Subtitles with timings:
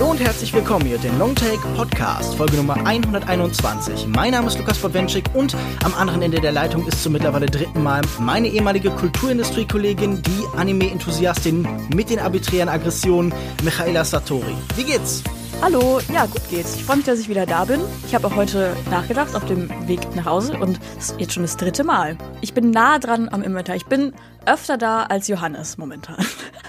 [0.00, 4.06] Hallo und herzlich willkommen hier, den Longtake Podcast, Folge Nummer 121.
[4.06, 7.82] Mein Name ist Lukas Podwenschik und am anderen Ende der Leitung ist zum mittlerweile dritten
[7.82, 14.54] Mal meine ehemalige Kulturindustrie-Kollegin, die Anime-Enthusiastin mit den arbiträren Aggressionen, Michaela Satori.
[14.76, 15.22] Wie geht's?
[15.62, 16.76] Hallo, ja, gut geht's.
[16.76, 17.80] Ich freue mich, dass ich wieder da bin.
[18.06, 21.42] Ich habe auch heute nachgedacht auf dem Weg nach Hause und es ist jetzt schon
[21.42, 22.16] das dritte Mal.
[22.40, 23.76] Ich bin nah dran am Inventar.
[23.76, 24.14] Ich bin
[24.46, 26.16] öfter da als Johannes momentan.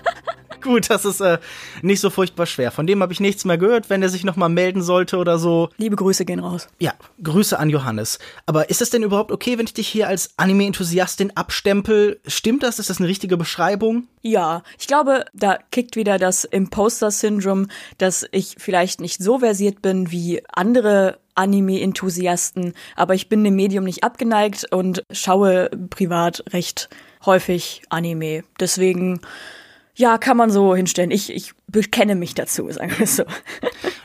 [0.61, 1.39] Gut, das ist äh,
[1.81, 2.71] nicht so furchtbar schwer.
[2.71, 5.37] Von dem habe ich nichts mehr gehört, wenn er sich noch mal melden sollte oder
[5.37, 5.69] so.
[5.77, 6.67] Liebe Grüße gehen raus.
[6.79, 6.93] Ja,
[7.23, 8.19] Grüße an Johannes.
[8.45, 12.19] Aber ist es denn überhaupt okay, wenn ich dich hier als Anime-Enthusiastin abstempel?
[12.25, 12.79] Stimmt das?
[12.79, 14.07] Ist das eine richtige Beschreibung?
[14.21, 17.67] Ja, ich glaube, da kickt wieder das Imposter-Syndrom,
[17.97, 23.83] dass ich vielleicht nicht so versiert bin wie andere Anime-Enthusiasten, aber ich bin dem Medium
[23.83, 26.89] nicht abgeneigt und schaue privat recht
[27.25, 28.43] häufig Anime.
[28.59, 29.21] Deswegen
[29.95, 31.11] ja, kann man so hinstellen.
[31.11, 33.23] Ich, ich bekenne mich dazu, sagen wir so.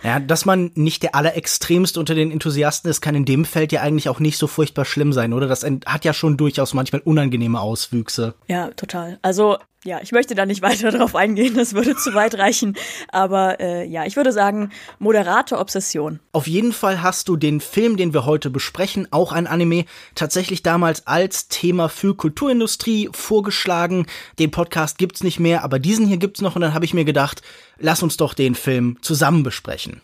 [0.02, 3.80] Ja, dass man nicht der allerextremste unter den Enthusiasten ist, kann in dem Feld ja
[3.80, 5.48] eigentlich auch nicht so furchtbar schlimm sein, oder?
[5.48, 8.34] Das hat ja schon durchaus manchmal unangenehme Auswüchse.
[8.46, 9.18] Ja, total.
[9.22, 12.76] Also ja, ich möchte da nicht weiter drauf eingehen, das würde zu weit reichen.
[13.08, 16.20] Aber äh, ja, ich würde sagen, moderate Obsession.
[16.32, 19.84] Auf jeden Fall hast du den Film, den wir heute besprechen, auch ein Anime,
[20.14, 24.06] tatsächlich damals als Thema für Kulturindustrie vorgeschlagen.
[24.38, 27.04] Den Podcast gibt's nicht mehr, aber diesen hier gibt's noch und dann habe ich mir
[27.04, 27.42] gedacht,
[27.78, 30.02] lass uns doch den Film zusammen besprechen.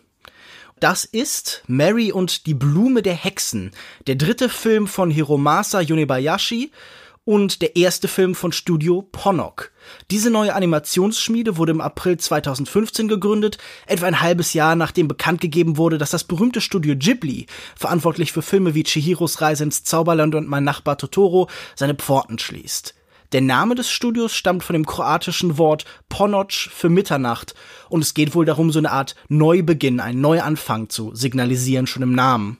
[0.79, 3.71] Das ist Mary und die Blume der Hexen,
[4.07, 6.71] der dritte Film von Hiromasa Yonebayashi
[7.25, 9.71] und der erste Film von Studio Ponok.
[10.11, 13.57] Diese neue Animationsschmiede wurde im April 2015 gegründet,
[13.87, 18.41] etwa ein halbes Jahr nachdem bekannt gegeben wurde, dass das berühmte Studio Ghibli, verantwortlich für
[18.41, 22.95] Filme wie Chihiros Reise ins Zauberland und Mein Nachbar Totoro, seine Pforten schließt.
[23.31, 27.55] Der Name des Studios stammt von dem kroatischen Wort Ponoc für Mitternacht
[27.89, 32.13] und es geht wohl darum, so eine Art Neubeginn, einen Neuanfang zu signalisieren, schon im
[32.13, 32.59] Namen.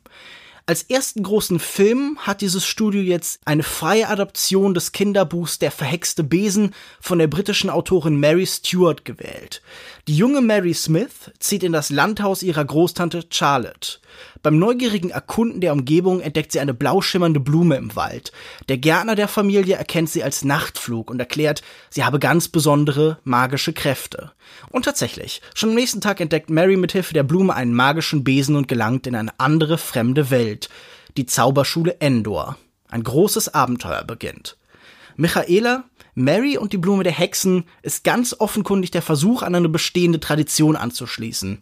[0.65, 6.23] Als ersten großen Film hat dieses Studio jetzt eine freie Adaption des Kinderbuchs Der verhexte
[6.23, 9.61] Besen von der britischen Autorin Mary Stewart gewählt.
[10.07, 13.99] Die junge Mary Smith zieht in das Landhaus ihrer Großtante Charlotte.
[14.43, 18.33] Beim neugierigen Erkunden der Umgebung entdeckt sie eine blau schimmernde Blume im Wald.
[18.67, 23.71] Der Gärtner der Familie erkennt sie als Nachtflug und erklärt, sie habe ganz besondere magische
[23.71, 24.33] Kräfte.
[24.69, 28.57] Und tatsächlich, schon am nächsten Tag entdeckt Mary mit Hilfe der Blume einen magischen Besen
[28.57, 30.69] und gelangt in eine andere fremde Welt.
[31.15, 32.57] Die Zauberschule Endor.
[32.89, 34.57] Ein großes Abenteuer beginnt.
[35.15, 40.19] Michaela, Mary und die Blume der Hexen ist ganz offenkundig der Versuch, an eine bestehende
[40.19, 41.61] Tradition anzuschließen.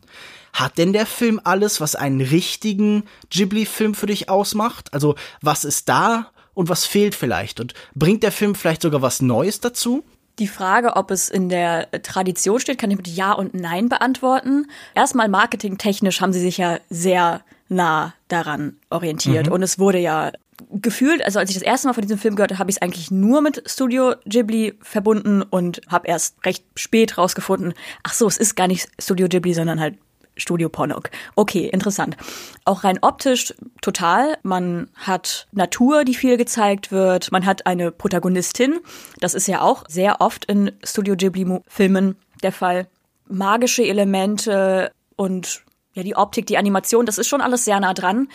[0.54, 4.94] Hat denn der Film alles, was einen richtigen Ghibli-Film für dich ausmacht?
[4.94, 7.60] Also, was ist da und was fehlt vielleicht?
[7.60, 10.04] Und bringt der Film vielleicht sogar was Neues dazu?
[10.40, 14.68] Die Frage, ob es in der Tradition steht, kann ich mit Ja und Nein beantworten.
[14.96, 19.48] Erstmal marketingtechnisch haben sie sich ja sehr nah daran orientiert.
[19.48, 19.54] Mhm.
[19.54, 20.32] Und es wurde ja
[20.72, 22.82] gefühlt, also als ich das erste Mal von diesem Film gehört habe, habe ich es
[22.82, 27.74] eigentlich nur mit Studio Ghibli verbunden und habe erst recht spät rausgefunden,
[28.04, 29.98] ach so, es ist gar nicht Studio Ghibli, sondern halt
[30.38, 31.10] Studio Ponok.
[31.36, 32.18] Okay, interessant.
[32.66, 34.38] Auch rein optisch total.
[34.44, 37.32] Man hat Natur, die viel gezeigt wird.
[37.32, 38.80] Man hat eine Protagonistin.
[39.20, 42.88] Das ist ja auch sehr oft in Studio Ghibli-Filmen der Fall.
[43.28, 48.30] Magische Elemente und ja, die Optik, die Animation, das ist schon alles sehr nah dran.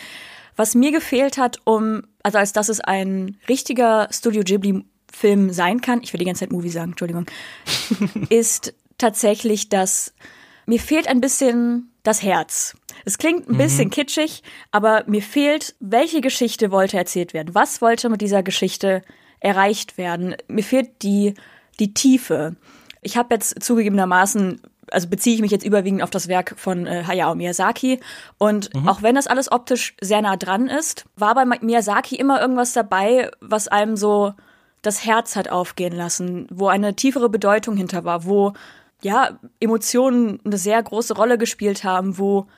[0.57, 5.81] Was mir gefehlt hat, um, also als dass es ein richtiger Studio Ghibli Film sein
[5.81, 7.27] kann, ich will die ganze Zeit Movie sagen, Entschuldigung,
[8.29, 10.13] ist tatsächlich, dass
[10.67, 12.77] mir fehlt ein bisschen das Herz.
[13.05, 13.59] Es klingt ein mhm.
[13.59, 17.55] bisschen kitschig, aber mir fehlt, welche Geschichte wollte erzählt werden?
[17.55, 19.03] Was wollte mit dieser Geschichte
[19.41, 20.37] erreicht werden?
[20.49, 21.35] Mir fehlt die,
[21.79, 22.57] die Tiefe.
[23.03, 24.61] Ich habe jetzt zugegebenermaßen
[24.91, 28.01] also beziehe ich mich jetzt überwiegend auf das Werk von äh, Hayao Miyazaki.
[28.39, 28.89] Und mhm.
[28.89, 33.31] auch wenn das alles optisch sehr nah dran ist, war bei Miyazaki immer irgendwas dabei,
[33.41, 34.35] was einem so
[34.83, 38.53] das Herz hat aufgehen lassen, wo eine tiefere Bedeutung hinter war, wo
[39.07, 42.49] ja, Emotionen eine sehr große Rolle gespielt haben, wo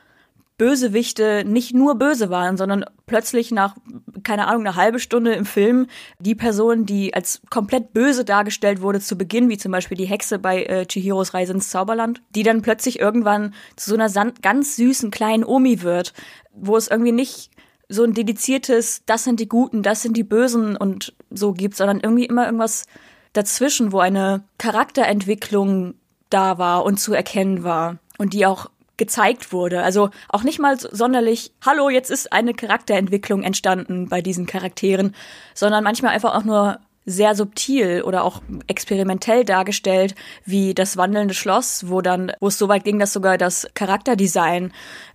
[0.57, 3.77] Bösewichte nicht nur böse waren, sondern plötzlich nach,
[4.25, 9.01] keine Ahnung, eine halbe Stunde im Film die Person, die als komplett böse dargestellt wurde
[9.01, 12.63] zu Beginn, wie zum Beispiel die Hexe bei äh, Chihiros Reise ins Zauberland, die dann
[12.63, 16.15] plötzlich irgendwann zu so einer ganz süßen kleinen Omi wird,
[16.55, 17.51] wo es irgendwie nicht
[17.91, 22.01] so ein dediziertes, das sind die Guten, das sind die Bösen und so gibt, sondern
[22.01, 22.87] irgendwie immer irgendwas
[23.35, 25.95] dazwischen, wo eine Charakterentwicklung
[26.31, 29.83] da war und zu erkennen war und die auch gezeigt wurde.
[29.83, 35.15] Also auch nicht mal sonderlich, hallo, jetzt ist eine Charakterentwicklung entstanden bei diesen Charakteren,
[35.55, 40.15] sondern manchmal einfach auch nur sehr subtil oder auch experimentell dargestellt,
[40.45, 44.73] wie das wandelnde Schloss, wo dann, wo es so weit ging, dass sogar das Charakterdesign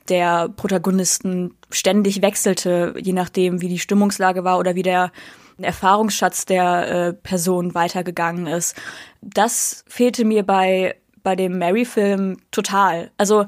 [0.09, 5.11] der Protagonisten ständig wechselte, je nachdem, wie die Stimmungslage war oder wie der
[5.61, 8.75] Erfahrungsschatz der äh, Person weitergegangen ist.
[9.21, 13.11] Das fehlte mir bei, bei dem Mary-Film total.
[13.17, 13.47] Also,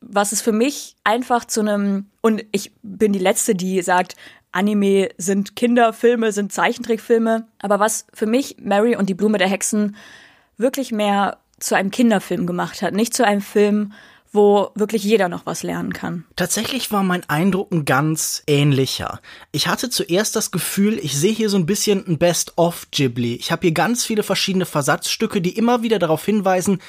[0.00, 4.16] was es für mich einfach zu einem, und ich bin die Letzte, die sagt,
[4.52, 7.46] Anime sind Kinderfilme, sind Zeichentrickfilme.
[7.58, 9.96] Aber was für mich Mary und die Blume der Hexen
[10.56, 13.92] wirklich mehr zu einem Kinderfilm gemacht hat, nicht zu einem Film,
[14.34, 16.24] wo wirklich jeder noch was lernen kann.
[16.36, 19.20] Tatsächlich war mein Eindruck ein ganz ähnlicher.
[19.52, 23.36] Ich hatte zuerst das Gefühl, ich sehe hier so ein bisschen ein Best-of Ghibli.
[23.36, 26.80] Ich habe hier ganz viele verschiedene Versatzstücke, die immer wieder darauf hinweisen,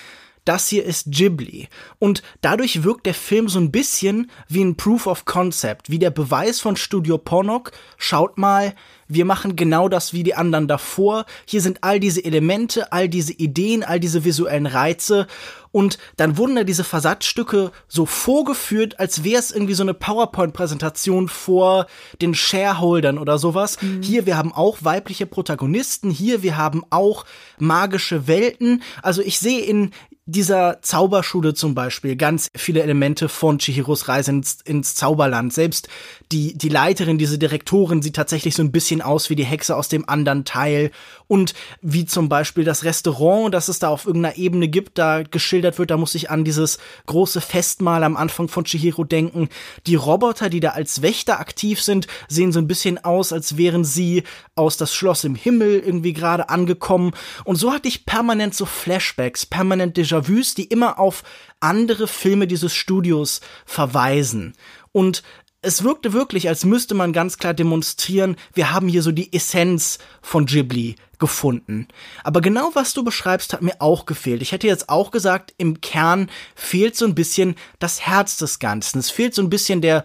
[0.46, 1.68] das hier ist Ghibli.
[2.00, 6.12] Und dadurch wirkt der Film so ein bisschen wie ein Proof of Concept, wie der
[6.12, 7.72] Beweis von Studio Ponok.
[7.98, 8.76] Schaut mal,
[9.08, 11.26] wir machen genau das wie die anderen davor.
[11.46, 15.28] Hier sind all diese Elemente, all diese Ideen, all diese visuellen Reize.
[15.72, 21.28] Und dann wurden da diese Versatzstücke so vorgeführt, als wäre es irgendwie so eine PowerPoint-Präsentation
[21.28, 21.88] vor
[22.22, 23.82] den Shareholdern oder sowas.
[23.82, 24.02] Mhm.
[24.02, 26.10] Hier, wir haben auch weibliche Protagonisten.
[26.10, 27.26] Hier, wir haben auch
[27.60, 28.82] magische Welten.
[29.02, 29.92] Also ich sehe in
[30.28, 35.54] dieser Zauberschule zum Beispiel ganz viele Elemente von Chihiros Reise ins, ins Zauberland.
[35.54, 35.88] Selbst
[36.32, 39.90] die, die Leiterin, diese Direktorin sieht tatsächlich so ein bisschen aus wie die Hexe aus
[39.90, 40.92] dem anderen Teil.
[41.28, 45.78] Und wie zum Beispiel das Restaurant, das es da auf irgendeiner Ebene gibt, da geschildert
[45.78, 49.50] wird, da muss ich an dieses große Festmahl am Anfang von Chihiro denken.
[49.86, 53.84] Die Roboter, die da als Wächter aktiv sind, sehen so ein bisschen aus, als wären
[53.84, 54.24] sie
[54.56, 57.14] aus das Schloss im Himmel irgendwie gerade angekommen.
[57.44, 61.24] Und so hatte ich permanent so Flashbacks, permanent Déjà-vus, die immer auf
[61.60, 64.54] andere Filme dieses Studios verweisen.
[64.92, 65.24] Und
[65.66, 69.98] es wirkte wirklich, als müsste man ganz klar demonstrieren, wir haben hier so die Essenz
[70.22, 71.88] von Ghibli gefunden.
[72.24, 74.42] Aber genau was du beschreibst, hat mir auch gefehlt.
[74.42, 79.00] Ich hätte jetzt auch gesagt, im Kern fehlt so ein bisschen das Herz des Ganzen.
[79.00, 80.04] Es fehlt so ein bisschen der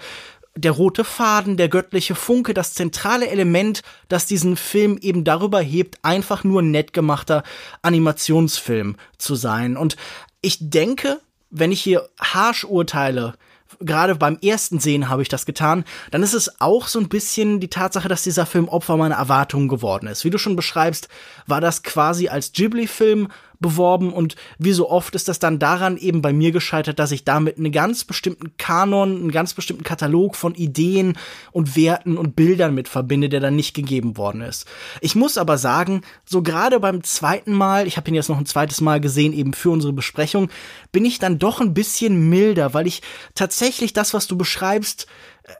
[0.56, 5.98] der rote Faden, der göttliche Funke, das zentrale Element, das diesen Film eben darüber hebt,
[6.02, 7.44] einfach nur ein nett gemachter
[7.82, 9.76] Animationsfilm zu sein.
[9.76, 9.96] Und
[10.42, 11.20] ich denke,
[11.50, 13.34] wenn ich hier harsch urteile,
[13.80, 17.60] gerade beim ersten Sehen habe ich das getan, dann ist es auch so ein bisschen
[17.60, 20.24] die Tatsache, dass dieser Film Opfer meiner Erwartungen geworden ist.
[20.24, 21.08] Wie du schon beschreibst,
[21.46, 23.28] war das quasi als Ghibli-Film
[23.60, 27.24] beworben und wie so oft ist das dann daran eben bei mir gescheitert, dass ich
[27.24, 31.18] damit einen ganz bestimmten Kanon, einen ganz bestimmten Katalog von Ideen
[31.52, 34.66] und Werten und Bildern mit verbinde, der dann nicht gegeben worden ist.
[35.02, 38.46] Ich muss aber sagen, so gerade beim zweiten Mal, ich habe ihn jetzt noch ein
[38.46, 40.48] zweites Mal gesehen, eben für unsere Besprechung,
[40.90, 43.02] bin ich dann doch ein bisschen milder, weil ich
[43.34, 45.06] tatsächlich das, was du beschreibst,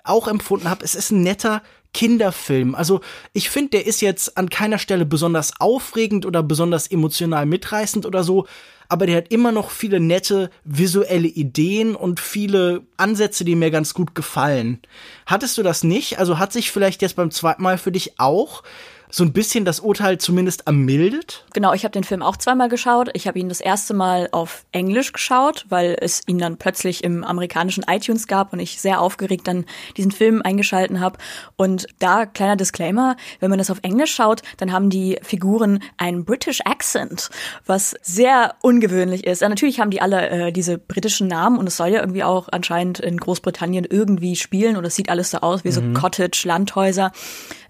[0.05, 0.85] auch empfunden habe.
[0.85, 2.75] Es ist ein netter Kinderfilm.
[2.75, 3.01] Also
[3.33, 8.23] ich finde, der ist jetzt an keiner Stelle besonders aufregend oder besonders emotional mitreißend oder
[8.23, 8.47] so,
[8.89, 13.95] aber der hat immer noch viele nette visuelle Ideen und viele Ansätze, die mir ganz
[13.95, 14.81] gut gefallen.
[15.27, 16.19] Hattest du das nicht?
[16.19, 18.63] Also hat sich vielleicht jetzt beim zweiten Mal für dich auch
[19.11, 21.45] so ein bisschen das Urteil zumindest ermildet?
[21.53, 23.11] Genau, ich habe den Film auch zweimal geschaut.
[23.15, 27.25] Ich habe ihn das erste Mal auf Englisch geschaut, weil es ihn dann plötzlich im
[27.25, 29.65] amerikanischen iTunes gab und ich sehr aufgeregt dann
[29.97, 31.19] diesen Film eingeschalten habe.
[31.57, 36.25] Und da kleiner Disclaimer, wenn man das auf Englisch schaut, dann haben die Figuren einen
[36.25, 37.31] British Accent,
[37.67, 39.43] was sehr ungewöhnlich ist.
[39.43, 42.49] Ja, natürlich haben die alle äh, diese britischen Namen und es soll ja irgendwie auch
[42.53, 45.95] anscheinend in Großbritannien irgendwie spielen und es sieht alles so aus wie so mhm.
[45.95, 47.13] Cottage, Landhäuser.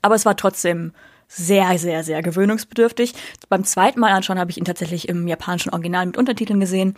[0.02, 0.92] Aber es war trotzdem
[1.32, 3.14] sehr, sehr, sehr gewöhnungsbedürftig.
[3.48, 6.96] Beim zweiten Mal anschauen habe ich ihn tatsächlich im japanischen Original mit Untertiteln gesehen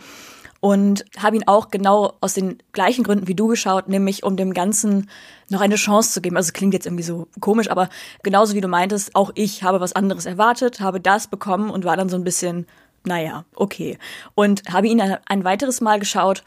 [0.59, 4.53] und habe ihn auch genau aus den gleichen Gründen wie du geschaut, nämlich um dem
[4.53, 5.09] Ganzen
[5.49, 6.35] noch eine Chance zu geben.
[6.35, 7.89] Also es klingt jetzt irgendwie so komisch, aber
[8.23, 11.95] genauso wie du meintest, auch ich habe was anderes erwartet, habe das bekommen und war
[11.95, 12.65] dann so ein bisschen,
[13.03, 13.99] naja, okay.
[14.33, 16.43] Und habe ihn ein weiteres Mal geschaut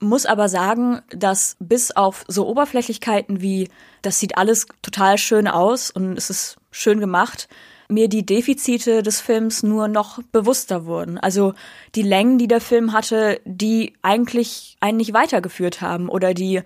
[0.00, 3.68] muss aber sagen, dass bis auf so Oberflächlichkeiten wie,
[4.06, 7.48] das sieht alles total schön aus und es ist schön gemacht,
[7.88, 11.18] mir die Defizite des Films nur noch bewusster wurden.
[11.18, 11.54] Also
[11.94, 16.62] die Längen, die der Film hatte, die eigentlich einen nicht weitergeführt haben oder die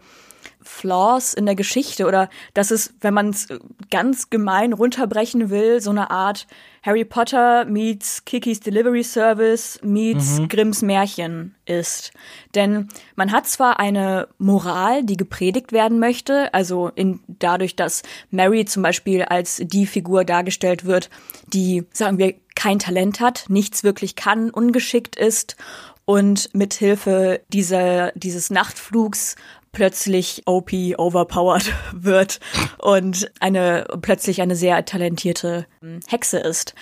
[0.62, 3.48] Flaws in der Geschichte oder dass es, wenn man es
[3.90, 6.46] ganz gemein runterbrechen will, so eine Art
[6.82, 10.48] Harry Potter meets Kikis Delivery Service meets mhm.
[10.48, 12.12] Grimms Märchen ist.
[12.54, 18.64] Denn man hat zwar eine Moral, die gepredigt werden möchte, also in, dadurch, dass Mary
[18.64, 21.10] zum Beispiel als die Figur dargestellt wird,
[21.52, 25.56] die, sagen wir, kein Talent hat, nichts wirklich kann, ungeschickt ist
[26.04, 29.36] und mithilfe dieser, dieses Nachtflugs
[29.72, 32.40] plötzlich OP overpowered wird
[32.78, 36.74] und eine plötzlich eine sehr talentierte hm, Hexe ist.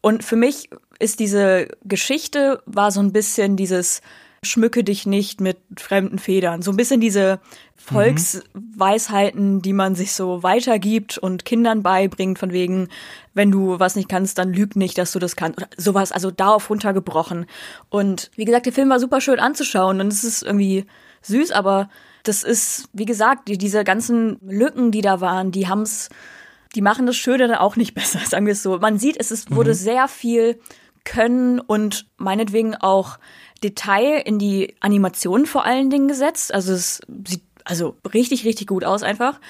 [0.00, 4.00] Und für mich ist diese Geschichte war so ein bisschen dieses
[4.42, 6.62] schmücke dich nicht mit fremden Federn.
[6.62, 7.40] So ein bisschen diese
[7.74, 12.88] Volksweisheiten, die man sich so weitergibt und Kindern beibringt, von wegen,
[13.34, 15.58] wenn du was nicht kannst, dann lüg nicht, dass du das kannst.
[15.58, 17.46] Oder sowas, also darauf runtergebrochen.
[17.90, 20.86] Und wie gesagt, der Film war super schön anzuschauen und es ist irgendwie
[21.22, 21.88] süß, aber
[22.28, 26.08] das ist, wie gesagt, die, diese ganzen Lücken, die da waren, die haben's,
[26.74, 28.78] die machen das Schöne dann auch nicht besser, sagen wir es so.
[28.78, 29.74] Man sieht, es ist, wurde mhm.
[29.74, 30.60] sehr viel
[31.04, 33.18] Können und meinetwegen auch
[33.62, 36.52] Detail in die Animation vor allen Dingen gesetzt.
[36.52, 39.40] Also es sieht also richtig, richtig gut aus einfach.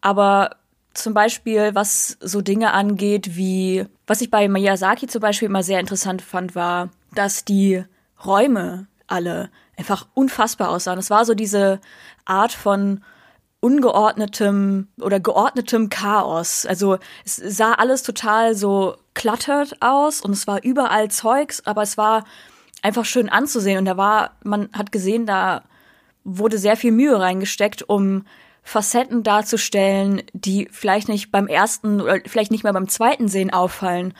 [0.00, 0.56] Aber
[0.94, 5.80] zum Beispiel, was so Dinge angeht, wie, was ich bei Miyazaki zum Beispiel immer sehr
[5.80, 7.84] interessant fand, war, dass die
[8.24, 10.98] Räume alle einfach unfassbar aussahen.
[10.98, 11.80] Es war so diese
[12.24, 13.02] Art von
[13.60, 16.66] ungeordnetem oder geordnetem Chaos.
[16.66, 21.96] Also es sah alles total so klattert aus und es war überall Zeugs, aber es
[21.96, 22.24] war
[22.82, 23.78] einfach schön anzusehen.
[23.78, 25.62] Und da war, man hat gesehen, da
[26.24, 28.24] wurde sehr viel Mühe reingesteckt, um
[28.62, 34.12] Facetten darzustellen, die vielleicht nicht beim ersten oder vielleicht nicht mehr beim zweiten Sehen auffallen.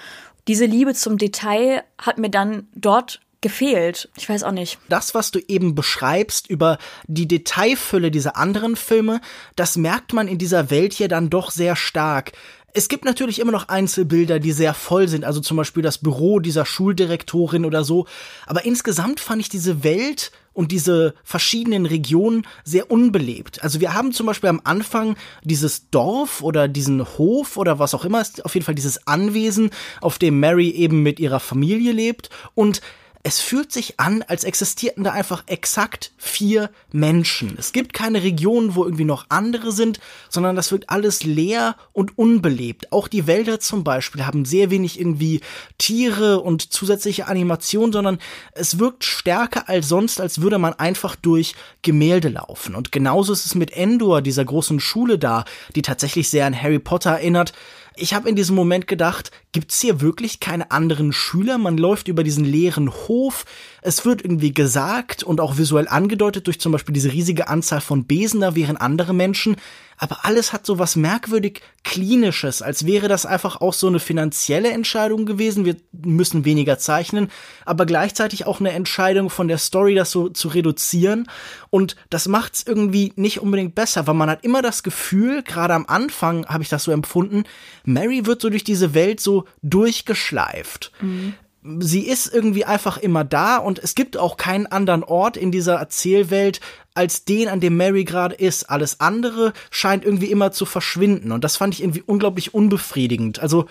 [0.46, 4.08] Diese Liebe zum Detail hat mir dann dort gefehlt.
[4.16, 4.78] Ich weiß auch nicht.
[4.88, 9.20] Das, was du eben beschreibst über die Detailfülle dieser anderen Filme,
[9.54, 12.32] das merkt man in dieser Welt hier dann doch sehr stark.
[12.74, 16.40] Es gibt natürlich immer noch Einzelbilder, die sehr voll sind, also zum Beispiel das Büro
[16.40, 18.06] dieser Schuldirektorin oder so.
[18.46, 23.62] Aber insgesamt fand ich diese Welt und diese verschiedenen Regionen sehr unbelebt.
[23.62, 28.04] Also wir haben zum Beispiel am Anfang dieses Dorf oder diesen Hof oder was auch
[28.04, 32.80] immer, auf jeden Fall dieses Anwesen, auf dem Mary eben mit ihrer Familie lebt und
[33.26, 37.56] es fühlt sich an, als existierten da einfach exakt vier Menschen.
[37.58, 42.16] Es gibt keine Regionen, wo irgendwie noch andere sind, sondern das wird alles leer und
[42.16, 42.92] unbelebt.
[42.92, 45.40] Auch die Wälder zum Beispiel haben sehr wenig irgendwie
[45.76, 48.18] Tiere und zusätzliche Animation, sondern
[48.52, 52.76] es wirkt stärker als sonst, als würde man einfach durch Gemälde laufen.
[52.76, 56.78] Und genauso ist es mit Endor, dieser großen Schule da, die tatsächlich sehr an Harry
[56.78, 57.52] Potter erinnert.
[57.98, 61.56] Ich habe in diesem Moment gedacht, gibt's hier wirklich keine anderen Schüler?
[61.56, 63.46] Man läuft über diesen leeren Hof.
[63.86, 68.04] Es wird irgendwie gesagt und auch visuell angedeutet durch zum Beispiel diese riesige Anzahl von
[68.04, 69.56] Besen, da wären andere Menschen
[69.98, 74.70] aber alles hat so was merkwürdig klinisches, als wäre das einfach auch so eine finanzielle
[74.70, 75.64] Entscheidung gewesen.
[75.64, 77.28] Wir müssen weniger zeichnen,
[77.64, 81.28] aber gleichzeitig auch eine Entscheidung von der Story, das so zu reduzieren.
[81.70, 85.86] Und das macht's irgendwie nicht unbedingt besser, weil man hat immer das Gefühl, gerade am
[85.86, 87.44] Anfang habe ich das so empfunden,
[87.84, 90.92] Mary wird so durch diese Welt so durchgeschleift.
[91.00, 91.34] Mhm
[91.80, 95.74] sie ist irgendwie einfach immer da und es gibt auch keinen anderen Ort in dieser
[95.76, 96.60] Erzählwelt
[96.94, 98.70] als den, an dem Mary gerade ist.
[98.70, 103.40] Alles andere scheint irgendwie immer zu verschwinden und das fand ich irgendwie unglaublich unbefriedigend.
[103.40, 103.66] Also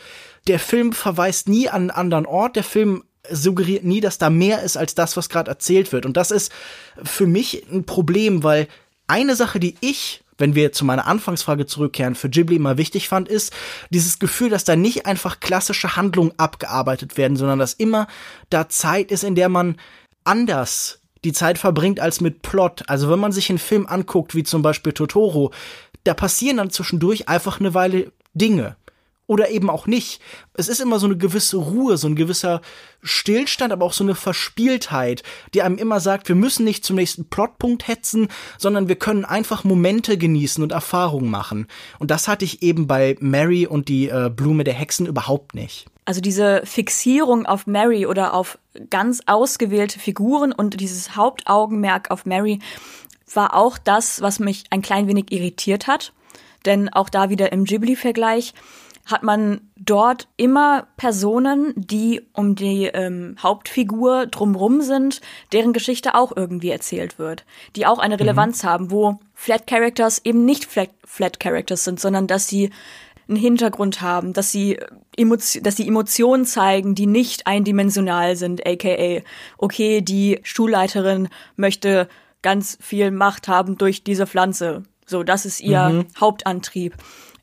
[0.48, 4.62] der Film verweist nie an einen anderen Ort, der Film suggeriert nie, dass da mehr
[4.62, 6.52] ist als das, was gerade erzählt wird und das ist
[7.04, 8.68] für mich ein Problem, weil
[9.08, 13.30] eine Sache, die ich wenn wir zu meiner Anfangsfrage zurückkehren, für Ghibli immer wichtig fand,
[13.30, 13.54] ist
[13.89, 18.08] dieses Gefühl, dass da nicht einfach klassische Handlungen abgearbeitet werden, sondern dass immer
[18.50, 19.77] da Zeit ist, in der man
[20.24, 22.84] anders die Zeit verbringt als mit Plot.
[22.88, 25.51] Also wenn man sich einen Film anguckt, wie zum Beispiel Totoro,
[26.04, 28.75] da passieren dann zwischendurch einfach eine Weile Dinge
[29.27, 30.22] oder eben auch nicht.
[30.53, 32.62] Es ist immer so eine gewisse Ruhe, so ein gewisser
[33.01, 37.29] Stillstand, aber auch so eine Verspieltheit, die einem immer sagt, wir müssen nicht zum nächsten
[37.29, 38.27] Plotpunkt hetzen,
[38.58, 41.67] sondern wir können einfach Momente genießen und Erfahrungen machen.
[42.00, 45.88] Und das hatte ich eben bei Mary und die äh, Blume der Hexen überhaupt nicht.
[46.05, 48.60] Also diese Fixierung auf Mary oder auf
[48.91, 52.60] ganz ausgewählte Figuren und dieses Hauptaugenmerk auf Mary
[53.34, 56.13] war auch das, was mich ein klein wenig irritiert hat.
[56.65, 58.53] Denn auch da wieder im Ghibli-Vergleich
[59.05, 65.21] hat man dort immer Personen, die um die ähm, Hauptfigur drumrum sind,
[65.51, 67.45] deren Geschichte auch irgendwie erzählt wird,
[67.75, 68.67] die auch eine Relevanz mhm.
[68.67, 72.71] haben, wo Flat Characters eben nicht Flat, Flat Characters sind, sondern dass sie
[73.27, 74.79] einen Hintergrund haben, dass sie
[75.17, 79.21] Emotion, dass sie Emotionen zeigen, die nicht eindimensional sind, aka
[79.57, 82.07] okay, die Schulleiterin möchte
[82.41, 84.83] ganz viel Macht haben durch diese Pflanze.
[85.05, 86.05] So, das ist ihr mhm.
[86.19, 86.95] Hauptantrieb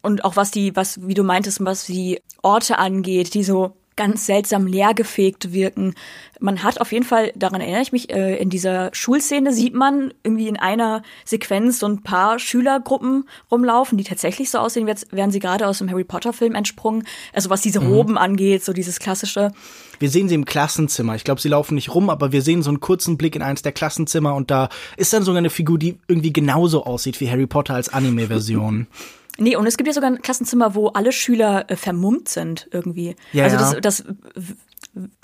[0.02, 4.26] und auch was die, was, wie du meintest, was die Orte angeht, die so ganz
[4.26, 5.94] seltsam leergefegt wirken.
[6.40, 10.12] Man hat auf jeden Fall, daran erinnere ich mich, äh, in dieser Schulszene sieht man
[10.22, 15.30] irgendwie in einer Sequenz so ein paar Schülergruppen rumlaufen, die tatsächlich so aussehen, als wären
[15.30, 17.04] sie gerade aus dem Harry Potter Film entsprungen.
[17.32, 17.92] Also was diese mhm.
[17.92, 19.52] Roben angeht, so dieses klassische.
[19.98, 21.14] Wir sehen sie im Klassenzimmer.
[21.14, 23.62] Ich glaube, sie laufen nicht rum, aber wir sehen so einen kurzen Blick in eines
[23.62, 27.46] der Klassenzimmer und da ist dann sogar eine Figur, die irgendwie genauso aussieht wie Harry
[27.46, 28.86] Potter als Anime-Version.
[29.38, 33.16] Nee, und es gibt ja sogar ein Klassenzimmer, wo alle Schüler äh, vermummt sind irgendwie.
[33.32, 34.04] Ja, also das, das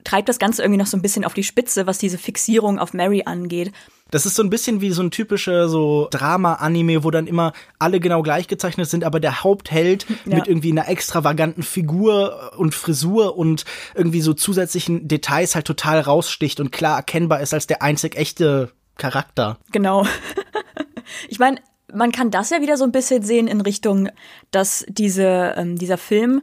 [0.04, 2.94] treibt das Ganze irgendwie noch so ein bisschen auf die Spitze, was diese Fixierung auf
[2.94, 3.72] Mary angeht.
[4.10, 8.00] Das ist so ein bisschen wie so ein typischer so Drama-Anime, wo dann immer alle
[8.00, 10.36] genau gleich gezeichnet sind, aber der Hauptheld ja.
[10.36, 16.60] mit irgendwie einer extravaganten Figur und Frisur und irgendwie so zusätzlichen Details halt total raussticht
[16.60, 19.58] und klar erkennbar ist als der einzig echte Charakter.
[19.72, 20.06] Genau.
[21.28, 21.60] ich meine,
[21.92, 24.08] man kann das ja wieder so ein bisschen sehen in Richtung,
[24.50, 26.42] dass diese, ähm, dieser Film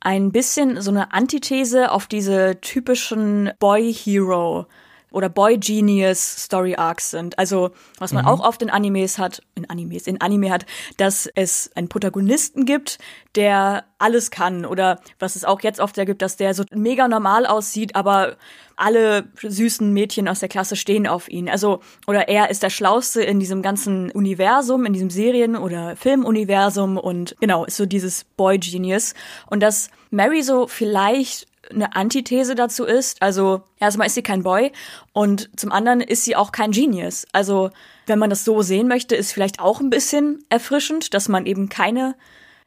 [0.00, 4.66] ein bisschen so eine Antithese auf diese typischen Boy-Hero
[5.14, 7.38] oder Boy Genius Story Arcs sind.
[7.38, 8.30] Also, was man mhm.
[8.30, 10.66] auch oft in Animes hat, in Animes, in Anime hat,
[10.96, 12.98] dass es einen Protagonisten gibt,
[13.36, 17.46] der alles kann oder was es auch jetzt oft gibt, dass der so mega normal
[17.46, 18.36] aussieht, aber
[18.76, 21.48] alle süßen Mädchen aus der Klasse stehen auf ihn.
[21.48, 26.98] Also, oder er ist der Schlauste in diesem ganzen Universum, in diesem Serien- oder Filmuniversum
[26.98, 29.14] und genau, ist so dieses Boy Genius.
[29.46, 33.22] Und dass Mary so vielleicht eine Antithese dazu ist.
[33.22, 34.72] Also erstmal ist sie kein Boy
[35.12, 37.26] und zum anderen ist sie auch kein Genius.
[37.32, 37.70] Also
[38.06, 41.68] wenn man das so sehen möchte, ist vielleicht auch ein bisschen erfrischend, dass man eben
[41.68, 42.14] keine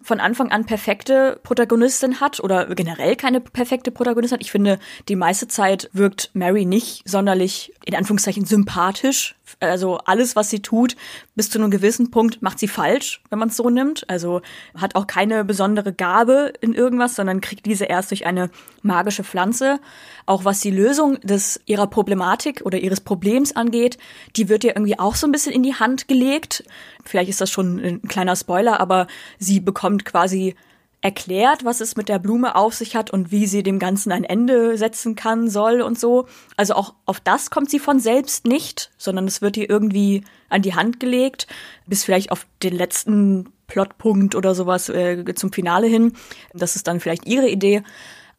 [0.02, 4.44] von Anfang an perfekte Protagonistin hat oder generell keine perfekte Protagonistin hat.
[4.44, 9.36] Ich finde, die meiste Zeit wirkt Mary nicht sonderlich, in Anführungszeichen, sympathisch.
[9.60, 10.96] Also alles, was sie tut,
[11.38, 14.10] bis zu einem gewissen Punkt macht sie falsch, wenn man es so nimmt.
[14.10, 14.42] Also
[14.76, 18.50] hat auch keine besondere Gabe in irgendwas, sondern kriegt diese erst durch eine
[18.82, 19.80] magische Pflanze.
[20.26, 24.00] Auch was die Lösung des ihrer Problematik oder ihres Problems angeht,
[24.36, 26.64] die wird ihr irgendwie auch so ein bisschen in die Hand gelegt.
[27.06, 29.06] Vielleicht ist das schon ein kleiner Spoiler, aber
[29.38, 30.56] sie bekommt quasi
[31.02, 34.24] erklärt, was es mit der Blume auf sich hat und wie sie dem Ganzen ein
[34.24, 36.28] Ende setzen kann, soll und so.
[36.56, 40.64] Also auch auf das kommt sie von selbst nicht, sondern es wird ihr irgendwie an
[40.64, 41.48] die Hand gelegt,
[41.86, 46.14] bis vielleicht auf den letzten Plotpunkt oder sowas äh, zum Finale hin.
[46.54, 47.84] Das ist dann vielleicht ihre Idee.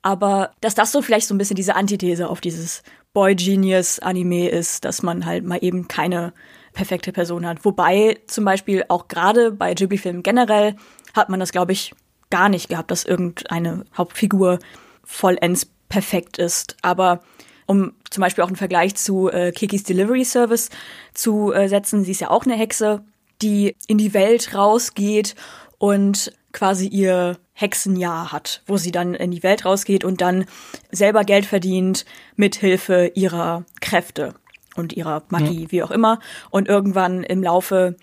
[0.02, 2.82] Aber dass das so vielleicht so ein bisschen diese Antithese auf dieses
[3.12, 6.32] Boy Genius Anime ist, dass man halt mal eben keine
[6.72, 7.64] perfekte Person hat.
[7.64, 10.76] Wobei zum Beispiel auch gerade bei Ghibli-Filmen generell
[11.14, 11.94] hat man das, glaube ich,
[12.30, 14.58] gar nicht gehabt, dass irgendeine Hauptfigur
[15.04, 16.76] vollends perfekt ist.
[16.82, 17.22] Aber
[17.66, 20.70] um zum Beispiel auch einen Vergleich zu äh, Kikis Delivery Service
[21.14, 23.02] zu äh, setzen, sie ist ja auch eine Hexe,
[23.42, 25.34] die in die Welt rausgeht
[25.78, 30.46] und quasi ihr Hexenjahr hat, wo sie dann in die Welt rausgeht und dann
[30.90, 32.04] selber Geld verdient
[32.36, 34.34] mit Hilfe ihrer Kräfte
[34.76, 35.70] und ihrer Magie, ja.
[35.70, 36.20] wie auch immer.
[36.50, 37.96] Und irgendwann im Laufe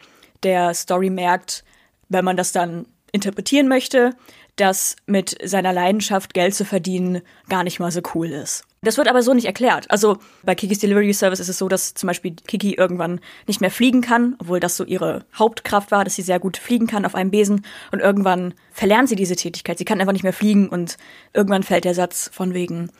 [0.43, 1.63] der Story merkt,
[2.09, 2.85] wenn man das dann
[3.15, 4.15] interpretieren möchte,
[4.56, 8.63] dass mit seiner Leidenschaft Geld zu verdienen gar nicht mal so cool ist.
[8.82, 9.89] Das wird aber so nicht erklärt.
[9.89, 13.71] Also bei Kikis Delivery Service ist es so, dass zum Beispiel Kiki irgendwann nicht mehr
[13.71, 17.15] fliegen kann, obwohl das so ihre Hauptkraft war, dass sie sehr gut fliegen kann auf
[17.15, 17.65] einem Besen.
[17.91, 19.80] Und irgendwann verlernt sie diese Tätigkeit.
[19.80, 20.97] Sie kann einfach nicht mehr fliegen und
[21.34, 22.91] irgendwann fällt der Satz von wegen,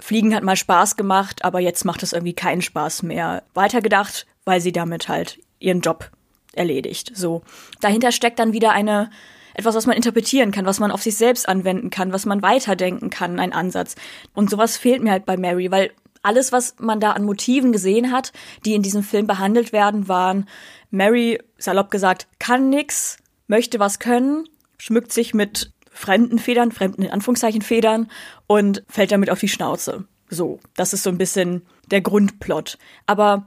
[0.00, 3.42] Fliegen hat mal Spaß gemacht, aber jetzt macht es irgendwie keinen Spaß mehr.
[3.54, 6.10] Weitergedacht, weil sie damit halt ihren Job
[6.52, 7.12] erledigt.
[7.14, 7.42] So.
[7.80, 9.10] Dahinter steckt dann wieder eine
[9.58, 13.10] etwas, was man interpretieren kann, was man auf sich selbst anwenden kann, was man weiterdenken
[13.10, 13.96] kann, ein Ansatz.
[14.32, 15.90] Und sowas fehlt mir halt bei Mary, weil
[16.22, 18.32] alles, was man da an Motiven gesehen hat,
[18.64, 20.48] die in diesem Film behandelt werden, waren
[20.90, 23.18] Mary, salopp gesagt, kann nix,
[23.48, 28.08] möchte was können, schmückt sich mit fremden Federn, fremden in Anführungszeichen Federn
[28.46, 30.04] und fällt damit auf die Schnauze.
[30.30, 32.78] So, das ist so ein bisschen der Grundplot.
[33.06, 33.46] Aber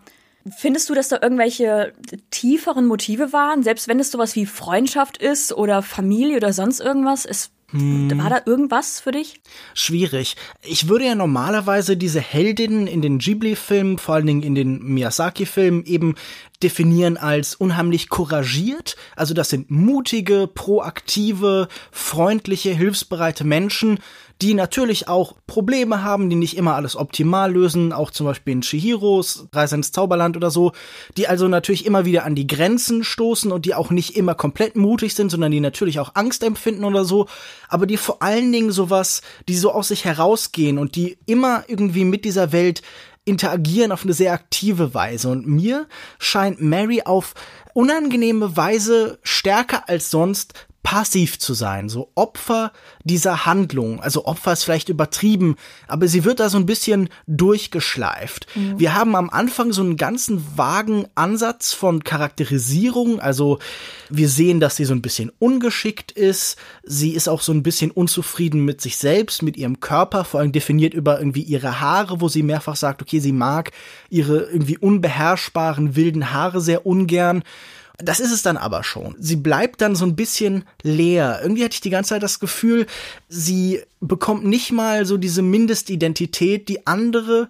[0.58, 1.94] Findest du, dass da irgendwelche
[2.32, 7.26] tieferen Motive waren, selbst wenn es sowas wie Freundschaft ist oder Familie oder sonst irgendwas?
[7.26, 8.18] Es hm.
[8.18, 9.40] War da irgendwas für dich?
[9.74, 10.36] Schwierig.
[10.62, 15.86] Ich würde ja normalerweise diese Heldinnen in den Ghibli-Filmen, vor allen Dingen in den Miyazaki-Filmen,
[15.86, 16.16] eben
[16.62, 18.98] definieren als unheimlich couragiert.
[19.16, 24.00] Also das sind mutige, proaktive, freundliche, hilfsbereite Menschen,
[24.42, 28.62] die natürlich auch Probleme haben, die nicht immer alles optimal lösen, auch zum Beispiel in
[28.62, 30.72] Chihiros Reise ins Zauberland oder so,
[31.16, 34.76] die also natürlich immer wieder an die Grenzen stoßen und die auch nicht immer komplett
[34.76, 37.28] mutig sind, sondern die natürlich auch Angst empfinden oder so,
[37.70, 42.06] aber die vor allen Dingen sowas, die so aus sich herausgehen und die immer irgendwie
[42.06, 42.82] mit dieser Welt
[43.26, 45.30] interagieren auf eine sehr aktive Weise.
[45.30, 47.36] Und mir scheint Mary auf
[47.74, 52.72] unangenehme Weise stärker als sonst passiv zu sein, so Opfer
[53.04, 54.02] dieser Handlung.
[54.02, 55.56] Also Opfer ist vielleicht übertrieben,
[55.88, 58.48] aber sie wird da so ein bisschen durchgeschleift.
[58.56, 58.80] Mhm.
[58.80, 63.20] Wir haben am Anfang so einen ganzen vagen Ansatz von Charakterisierung.
[63.20, 63.60] Also
[64.10, 66.58] wir sehen, dass sie so ein bisschen ungeschickt ist.
[66.84, 70.52] Sie ist auch so ein bisschen unzufrieden mit sich selbst, mit ihrem Körper, vor allem
[70.52, 73.72] definiert über irgendwie ihre Haare, wo sie mehrfach sagt, okay, sie mag
[74.10, 77.44] ihre irgendwie unbeherrschbaren wilden Haare sehr ungern.
[78.04, 79.16] Das ist es dann aber schon.
[79.20, 81.40] Sie bleibt dann so ein bisschen leer.
[81.42, 82.88] Irgendwie hatte ich die ganze Zeit das Gefühl,
[83.30, 87.50] sie bekommt nicht mal so diese Mindestidentität, die andere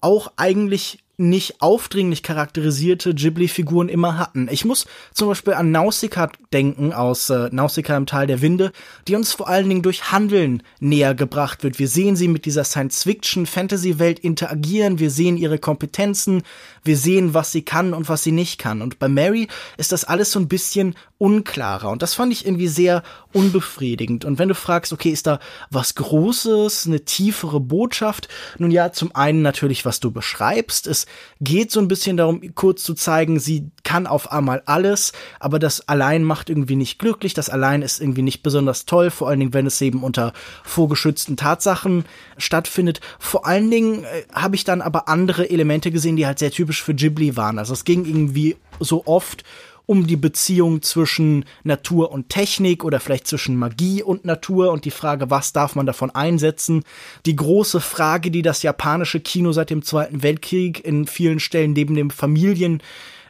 [0.00, 4.48] auch eigentlich nicht aufdringlich charakterisierte Ghibli-Figuren immer hatten.
[4.50, 8.72] Ich muss zum Beispiel an Nausicaa denken aus äh, Nausicaa im Tal der Winde,
[9.06, 11.78] die uns vor allen Dingen durch Handeln näher gebracht wird.
[11.78, 16.42] Wir sehen sie mit dieser Science-Fiction-Fantasy-Welt interagieren, wir sehen ihre Kompetenzen,
[16.82, 18.82] wir sehen, was sie kann und was sie nicht kann.
[18.82, 21.88] Und bei Mary ist das alles so ein bisschen unklarer.
[21.88, 24.24] Und das fand ich irgendwie sehr unbefriedigend.
[24.24, 25.38] Und wenn du fragst, okay, ist da
[25.70, 28.26] was Großes, eine tiefere Botschaft?
[28.58, 30.88] Nun ja, zum einen natürlich, was du beschreibst.
[30.88, 31.06] Es
[31.40, 35.88] geht so ein bisschen darum, kurz zu zeigen, sie kann auf einmal alles, aber das
[35.88, 37.34] allein macht irgendwie nicht glücklich.
[37.34, 40.32] Das allein ist irgendwie nicht besonders toll, vor allen Dingen, wenn es eben unter
[40.64, 42.04] vorgeschützten Tatsachen
[42.36, 43.00] stattfindet.
[43.20, 46.82] Vor allen Dingen äh, habe ich dann aber andere Elemente gesehen, die halt sehr typisch
[46.82, 47.60] für Ghibli waren.
[47.60, 49.44] Also es ging irgendwie so oft
[49.86, 54.90] um die Beziehung zwischen Natur und Technik oder vielleicht zwischen Magie und Natur und die
[54.90, 56.84] Frage, was darf man davon einsetzen.
[57.26, 61.94] Die große Frage, die das japanische Kino seit dem Zweiten Weltkrieg in vielen Stellen neben
[61.94, 62.82] dem Familien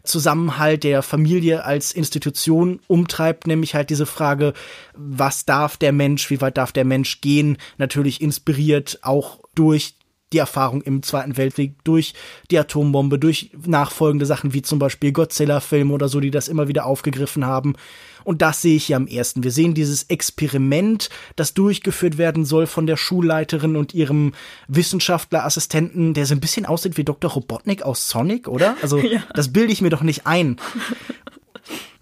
[0.04, 4.52] Zusammenhalt der Familie als Institution umtreibt, nämlich halt diese Frage,
[4.94, 9.94] was darf der Mensch, wie weit darf der Mensch gehen, natürlich inspiriert auch durch
[10.32, 12.14] die Erfahrung im Zweiten Weltkrieg durch
[12.50, 16.86] die Atombombe, durch nachfolgende Sachen wie zum Beispiel Godzilla-Filme oder so, die das immer wieder
[16.86, 17.74] aufgegriffen haben.
[18.24, 19.42] Und das sehe ich hier am ersten.
[19.42, 24.32] Wir sehen dieses Experiment, das durchgeführt werden soll von der Schulleiterin und ihrem
[24.68, 27.30] Wissenschaftlerassistenten, der so ein bisschen aussieht wie Dr.
[27.30, 28.76] Robotnik aus Sonic, oder?
[28.82, 29.22] Also, ja.
[29.34, 30.56] das bilde ich mir doch nicht ein.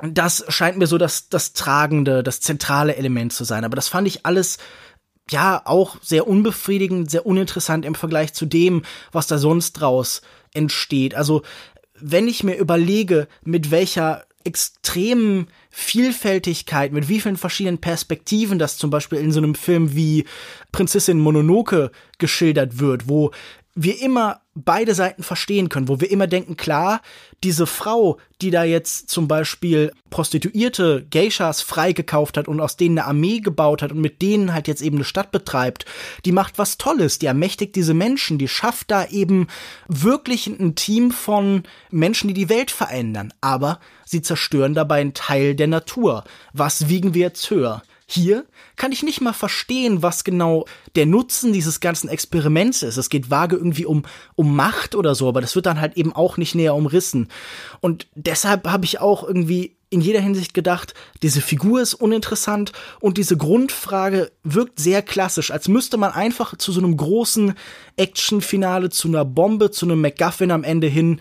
[0.03, 3.65] Das scheint mir so das, das tragende, das zentrale Element zu sein.
[3.65, 4.59] Aber das fand ich alles
[5.31, 10.23] ja auch sehr unbefriedigend, sehr uninteressant im Vergleich zu dem, was da sonst draus
[10.55, 11.15] entsteht.
[11.15, 11.43] Also
[11.99, 18.91] wenn ich mir überlege, mit welcher extremen Vielfältigkeit, mit wie vielen verschiedenen Perspektiven das zum
[18.91, 20.25] Beispiel in so einem Film wie
[20.73, 23.33] Prinzessin Mononoke geschildert wird, wo
[23.75, 27.01] wir immer beide Seiten verstehen können, wo wir immer denken, klar,
[27.43, 33.07] diese Frau, die da jetzt zum Beispiel Prostituierte, Geishas freigekauft hat und aus denen eine
[33.07, 35.85] Armee gebaut hat und mit denen halt jetzt eben eine Stadt betreibt,
[36.25, 39.47] die macht was Tolles, die ermächtigt diese Menschen, die schafft da eben
[39.89, 43.33] wirklich ein Team von Menschen, die die Welt verändern.
[43.41, 46.25] Aber sie zerstören dabei einen Teil der Natur.
[46.53, 47.83] Was wiegen wir jetzt höher?
[48.13, 48.45] Hier
[48.75, 50.65] kann ich nicht mal verstehen, was genau
[50.97, 52.97] der Nutzen dieses ganzen Experiments ist.
[52.97, 54.03] Es geht vage irgendwie um,
[54.35, 57.29] um Macht oder so, aber das wird dann halt eben auch nicht näher umrissen.
[57.79, 63.17] Und deshalb habe ich auch irgendwie in jeder Hinsicht gedacht, diese Figur ist uninteressant und
[63.17, 67.55] diese Grundfrage wirkt sehr klassisch, als müsste man einfach zu so einem großen
[67.97, 71.21] Actionfinale, zu einer Bombe, zu einem MacGuffin am Ende hin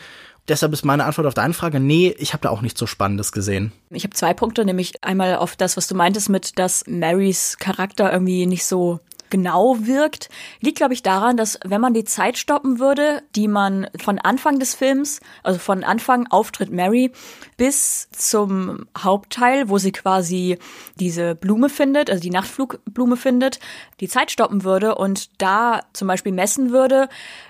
[0.49, 3.31] Deshalb ist meine Antwort auf deine Frage, nee, ich habe da auch nichts so Spannendes
[3.31, 3.71] gesehen.
[3.91, 8.11] Ich habe zwei Punkte, nämlich einmal auf das, was du meintest mit, dass Marys Charakter
[8.11, 10.29] irgendwie nicht so genau wirkt,
[10.61, 14.59] liegt, glaube ich, daran, dass wenn man die Zeit stoppen würde, die man von Anfang
[14.59, 17.11] des Films, also von Anfang Auftritt Mary
[17.57, 20.57] bis zum Hauptteil, wo sie quasi
[20.95, 23.59] diese Blume findet, also die Nachtflugblume findet,
[23.99, 27.09] die Zeit stoppen würde und da zum Beispiel messen würde,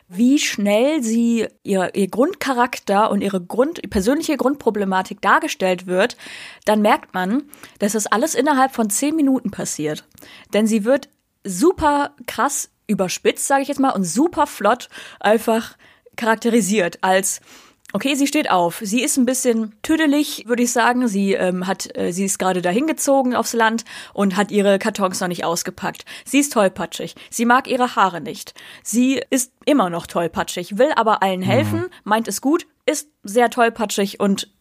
[0.10, 6.18] wie schnell sie ihr, ihr Grundcharakter und ihre Grund, persönliche Grundproblematik dargestellt wird,
[6.66, 7.44] dann merkt man,
[7.78, 10.06] dass das alles innerhalb von zehn Minuten passiert.
[10.54, 11.10] Denn sie wird
[11.50, 15.78] super krass überspitzt, sage ich jetzt mal, und super flott einfach
[16.16, 17.42] charakterisiert als
[17.92, 18.80] Okay, sie steht auf.
[18.84, 21.08] Sie ist ein bisschen tüdelig, würde ich sagen.
[21.08, 23.84] Sie ähm, hat, äh, sie ist gerade dahin gezogen aufs Land
[24.14, 26.06] und hat ihre Kartons noch nicht ausgepackt.
[26.24, 27.16] Sie ist tollpatschig.
[27.32, 28.54] Sie mag ihre Haare nicht.
[28.84, 31.90] Sie ist immer noch tollpatschig, will aber allen helfen, mhm.
[32.04, 34.52] meint es gut, ist sehr tollpatschig und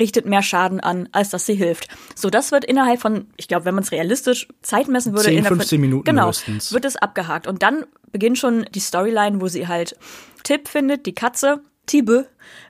[0.00, 1.88] richtet mehr Schaden an, als dass sie hilft.
[2.14, 5.44] So, das wird innerhalb von, ich glaube, wenn man es realistisch Zeit messen würde, 10,
[5.44, 6.72] 15 Minuten genau, höchstens.
[6.72, 7.46] wird es abgehakt.
[7.46, 9.96] Und dann beginnt schon die Storyline, wo sie halt
[10.42, 12.28] Tipp findet, die Katze, Tibe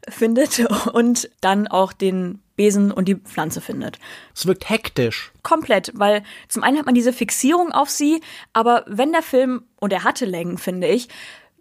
[0.08, 0.60] findet
[0.92, 3.98] und dann auch den Besen und die Pflanze findet.
[4.34, 5.32] Es wirkt hektisch.
[5.42, 8.20] Komplett, weil zum einen hat man diese Fixierung auf sie,
[8.52, 11.08] aber wenn der Film, und er hatte Längen, finde ich,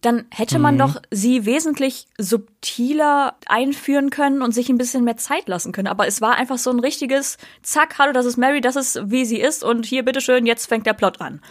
[0.02, 0.80] dann hätte man mhm.
[0.80, 5.88] doch sie wesentlich subtiler einführen können und sich ein bisschen mehr Zeit lassen können.
[5.88, 9.26] Aber es war einfach so ein richtiges Zack, hallo, das ist Mary, das ist wie
[9.26, 11.42] sie ist und hier bitteschön, jetzt fängt der Plot an.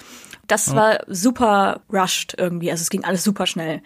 [0.48, 3.82] Das war super rushed irgendwie, also es ging alles super schnell.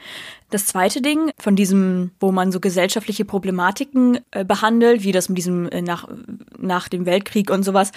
[0.51, 5.39] Das zweite Ding von diesem, wo man so gesellschaftliche Problematiken äh, behandelt, wie das mit
[5.39, 6.09] diesem äh, nach,
[6.59, 7.91] nach dem Weltkrieg und sowas,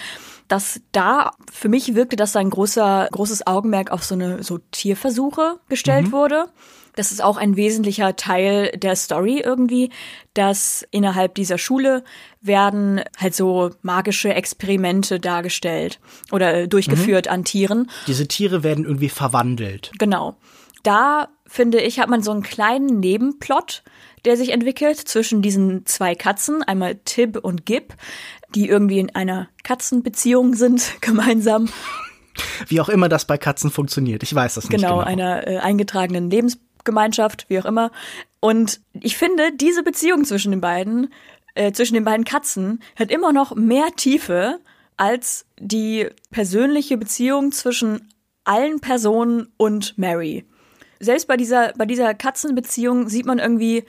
[0.48, 4.58] dass da für mich wirkte, dass da ein großer, großes Augenmerk auf so eine so
[4.72, 6.12] Tierversuche gestellt mhm.
[6.12, 6.46] wurde.
[6.96, 9.90] Das ist auch ein wesentlicher Teil der Story irgendwie,
[10.34, 12.02] dass innerhalb dieser Schule
[12.40, 16.00] werden halt so magische Experimente dargestellt
[16.32, 17.32] oder äh, durchgeführt mhm.
[17.32, 17.90] an Tieren.
[18.06, 19.92] Diese Tiere werden irgendwie verwandelt.
[19.98, 20.36] Genau.
[20.82, 23.82] Da finde ich, hat man so einen kleinen Nebenplot,
[24.24, 27.94] der sich entwickelt zwischen diesen zwei Katzen, einmal Tib und Gib,
[28.54, 31.68] die irgendwie in einer Katzenbeziehung sind gemeinsam.
[32.68, 34.98] Wie auch immer das bei Katzen funktioniert, ich weiß das nicht genau.
[34.98, 37.90] Genau, einer äh, eingetragenen Lebens Gemeinschaft, wie auch immer.
[38.40, 41.12] Und ich finde, diese Beziehung zwischen den beiden,
[41.54, 44.60] äh, zwischen den beiden Katzen, hat immer noch mehr Tiefe
[44.96, 48.08] als die persönliche Beziehung zwischen
[48.44, 50.46] allen Personen und Mary.
[50.98, 53.84] Selbst bei dieser, bei dieser Katzenbeziehung sieht man irgendwie,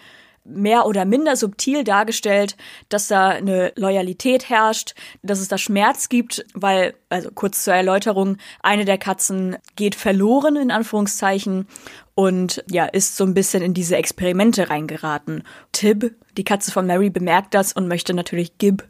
[0.47, 2.55] mehr oder minder subtil dargestellt,
[2.89, 8.37] dass da eine Loyalität herrscht, dass es da Schmerz gibt, weil, also kurz zur Erläuterung,
[8.61, 11.67] eine der Katzen geht verloren, in Anführungszeichen,
[12.17, 15.43] und ja, ist so ein bisschen in diese Experimente reingeraten.
[15.71, 18.87] Tib, die Katze von Mary, bemerkt das und möchte natürlich Gib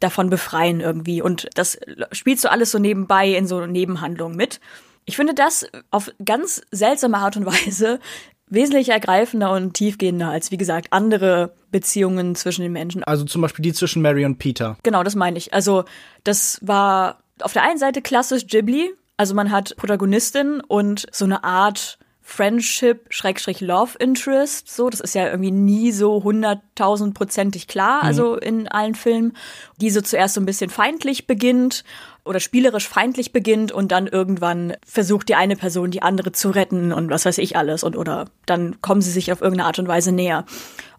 [0.00, 1.20] davon befreien irgendwie.
[1.20, 1.78] Und das
[2.12, 4.60] spielt so alles so nebenbei in so Nebenhandlungen mit.
[5.04, 8.00] Ich finde das auf ganz seltsame Art und Weise
[8.50, 13.04] wesentlich ergreifender und tiefgehender als, wie gesagt, andere Beziehungen zwischen den Menschen.
[13.04, 14.76] Also zum Beispiel die zwischen Mary und Peter.
[14.82, 15.54] Genau, das meine ich.
[15.54, 15.84] Also
[16.24, 18.90] das war auf der einen Seite klassisch Ghibli.
[19.16, 21.98] Also man hat Protagonistin und so eine Art
[22.30, 28.06] Friendship, Schrägstrich Love Interest, so, das ist ja irgendwie nie so hunderttausendprozentig klar, mhm.
[28.06, 29.36] also in allen Filmen,
[29.80, 31.82] die so zuerst so ein bisschen feindlich beginnt
[32.24, 36.92] oder spielerisch feindlich beginnt und dann irgendwann versucht die eine Person die andere zu retten
[36.92, 39.88] und was weiß ich alles und oder dann kommen sie sich auf irgendeine Art und
[39.88, 40.44] Weise näher.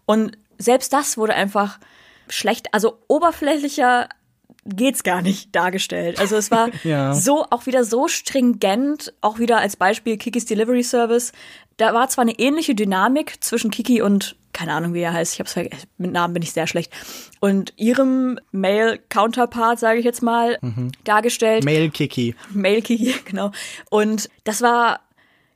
[0.04, 1.78] Und selbst das wurde einfach
[2.28, 4.10] schlecht, also oberflächlicher
[4.64, 6.20] geht's gar nicht dargestellt.
[6.20, 7.14] Also es war ja.
[7.14, 11.32] so auch wieder so stringent, auch wieder als Beispiel Kikis Delivery Service.
[11.76, 15.40] Da war zwar eine ähnliche Dynamik zwischen Kiki und keine Ahnung, wie er heißt, ich
[15.40, 16.92] hab's vergessen, mit Namen bin ich sehr schlecht.
[17.40, 20.92] Und ihrem Male Counterpart, sage ich jetzt mal, mhm.
[21.04, 21.64] dargestellt.
[21.64, 22.34] Male Kiki.
[22.52, 23.50] Male Kiki, genau.
[23.88, 25.00] Und das war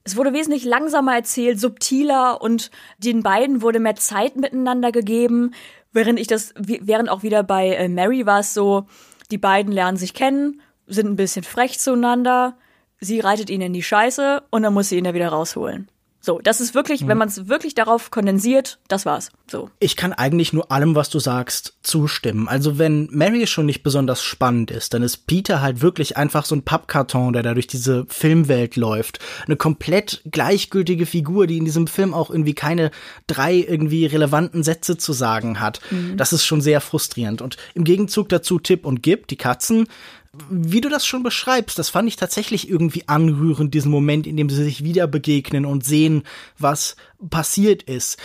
[0.06, 5.52] es wurde wesentlich langsamer erzählt, subtiler und den beiden wurde mehr Zeit miteinander gegeben.
[5.96, 8.84] Während ich das, während auch wieder bei äh, Mary war es so,
[9.30, 12.58] die beiden lernen sich kennen, sind ein bisschen frech zueinander,
[13.00, 15.88] sie reitet ihn in die Scheiße und dann muss sie ihn da wieder rausholen.
[16.26, 17.08] So, das ist wirklich, mhm.
[17.08, 19.30] wenn man es wirklich darauf kondensiert, das war's.
[19.48, 19.70] So.
[19.78, 22.48] Ich kann eigentlich nur allem, was du sagst, zustimmen.
[22.48, 26.56] Also wenn Mary schon nicht besonders spannend ist, dann ist Peter halt wirklich einfach so
[26.56, 29.20] ein Pappkarton, der da durch diese Filmwelt läuft.
[29.46, 32.90] Eine komplett gleichgültige Figur, die in diesem Film auch irgendwie keine
[33.28, 35.78] drei irgendwie relevanten Sätze zu sagen hat.
[35.92, 36.16] Mhm.
[36.16, 37.40] Das ist schon sehr frustrierend.
[37.40, 39.86] Und im Gegenzug dazu Tip und Gib, die Katzen,
[40.50, 44.50] wie du das schon beschreibst, das fand ich tatsächlich irgendwie anrührend, diesen Moment, in dem
[44.50, 46.22] sie sich wieder begegnen und sehen,
[46.58, 46.96] was
[47.30, 48.18] passiert ist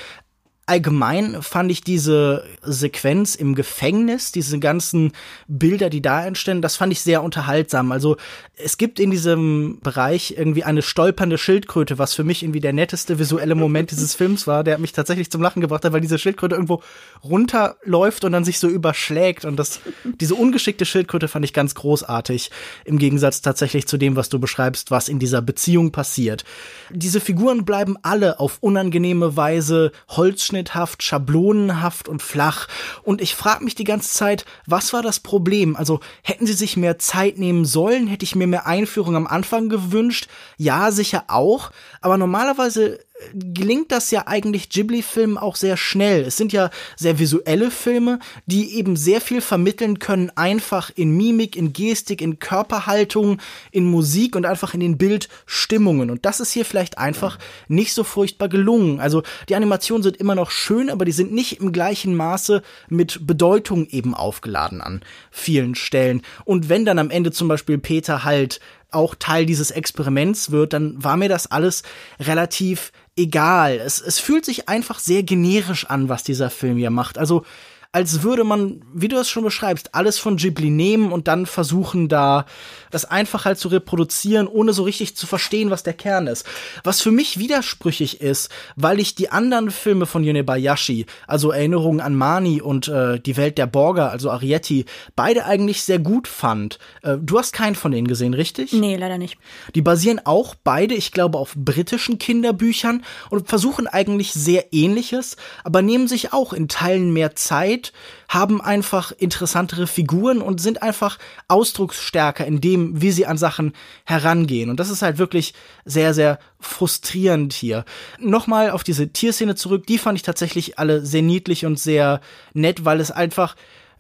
[0.72, 5.12] allgemein fand ich diese Sequenz im Gefängnis, diese ganzen
[5.50, 7.92] Bilder, die da entstehen, das fand ich sehr unterhaltsam.
[7.92, 8.16] Also
[8.56, 13.20] es gibt in diesem Bereich irgendwie eine stolpernde Schildkröte, was für mich irgendwie der netteste
[13.20, 16.56] visuelle Moment dieses Films war, der mich tatsächlich zum Lachen gebracht hat, weil diese Schildkröte
[16.56, 16.82] irgendwo
[17.22, 22.50] runterläuft und dann sich so überschlägt und das, diese ungeschickte Schildkröte fand ich ganz großartig,
[22.86, 26.46] im Gegensatz tatsächlich zu dem, was du beschreibst, was in dieser Beziehung passiert.
[26.92, 32.68] Diese Figuren bleiben alle auf unangenehme Weise Holzschnitt durchschnitthaft, schablonenhaft und flach.
[33.04, 35.76] Und ich frage mich die ganze Zeit, was war das Problem?
[35.76, 38.08] Also hätten sie sich mehr Zeit nehmen sollen?
[38.08, 40.28] Hätte ich mir mehr Einführung am Anfang gewünscht?
[40.58, 41.72] Ja, sicher auch.
[42.02, 43.00] Aber normalerweise
[43.34, 46.22] gelingt das ja eigentlich Ghibli-Filmen auch sehr schnell.
[46.22, 51.56] Es sind ja sehr visuelle Filme, die eben sehr viel vermitteln können, einfach in Mimik,
[51.56, 53.40] in Gestik, in Körperhaltung,
[53.72, 56.10] in Musik und einfach in den Bildstimmungen.
[56.10, 59.00] Und das ist hier vielleicht einfach nicht so furchtbar gelungen.
[59.00, 63.26] Also die Animationen sind immer noch schön, aber die sind nicht im gleichen Maße mit
[63.26, 66.22] Bedeutung eben aufgeladen an vielen Stellen.
[66.46, 68.60] Und wenn dann am Ende zum Beispiel Peter halt
[68.92, 71.84] auch Teil dieses Experiments wird, dann war mir das alles
[72.20, 73.80] relativ egal.
[73.80, 77.18] Es, es fühlt sich einfach sehr generisch an, was dieser Film hier macht.
[77.18, 77.46] Also
[77.94, 82.08] als würde man, wie du es schon beschreibst, alles von Ghibli nehmen und dann versuchen
[82.08, 82.46] da
[82.90, 86.46] das einfach halt zu reproduzieren, ohne so richtig zu verstehen, was der Kern ist.
[86.84, 92.16] Was für mich widersprüchig ist, weil ich die anderen Filme von Yonebayashi, also Erinnerungen an
[92.16, 96.80] Mani und äh, die Welt der Borger, also Arietti, beide eigentlich sehr gut fand.
[97.02, 98.72] Äh, du hast keinen von denen gesehen, richtig?
[98.72, 99.38] Nee, leider nicht.
[99.76, 105.82] Die basieren auch beide, ich glaube, auf britischen Kinderbüchern und versuchen eigentlich sehr ähnliches, aber
[105.82, 107.81] nehmen sich auch in Teilen mehr Zeit,
[108.30, 111.18] haben einfach interessantere Figuren und sind einfach
[111.48, 113.74] ausdrucksstärker in dem, wie sie an Sachen
[114.06, 114.70] herangehen.
[114.70, 115.54] Und das ist halt wirklich
[115.86, 117.86] sehr, sehr frustrierend hier.
[118.20, 122.22] Nochmal auf diese Tierszene zurück, die fand ich tatsächlich alle sehr niedlich und sehr
[122.54, 123.56] nett, weil es einfach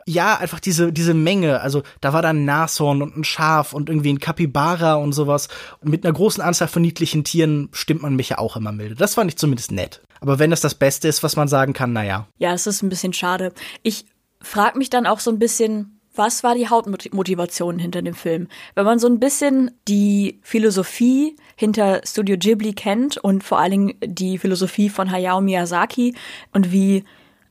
[0.05, 1.61] ja, einfach diese, diese Menge.
[1.61, 5.47] Also da war dann ein Nashorn und ein Schaf und irgendwie ein Kapibara und sowas.
[5.79, 8.95] Und mit einer großen Anzahl von niedlichen Tieren stimmt man mich ja auch immer milde.
[8.95, 10.01] Das fand ich zumindest nett.
[10.21, 12.27] Aber wenn das das Beste ist, was man sagen kann, naja.
[12.37, 13.51] Ja, es ist ein bisschen schade.
[13.83, 14.05] Ich
[14.39, 18.47] frage mich dann auch so ein bisschen, was war die Hauptmotivation hinter dem Film?
[18.75, 23.93] Wenn man so ein bisschen die Philosophie hinter Studio Ghibli kennt und vor allen Dingen
[24.03, 26.15] die Philosophie von Hayao Miyazaki
[26.53, 27.03] und wie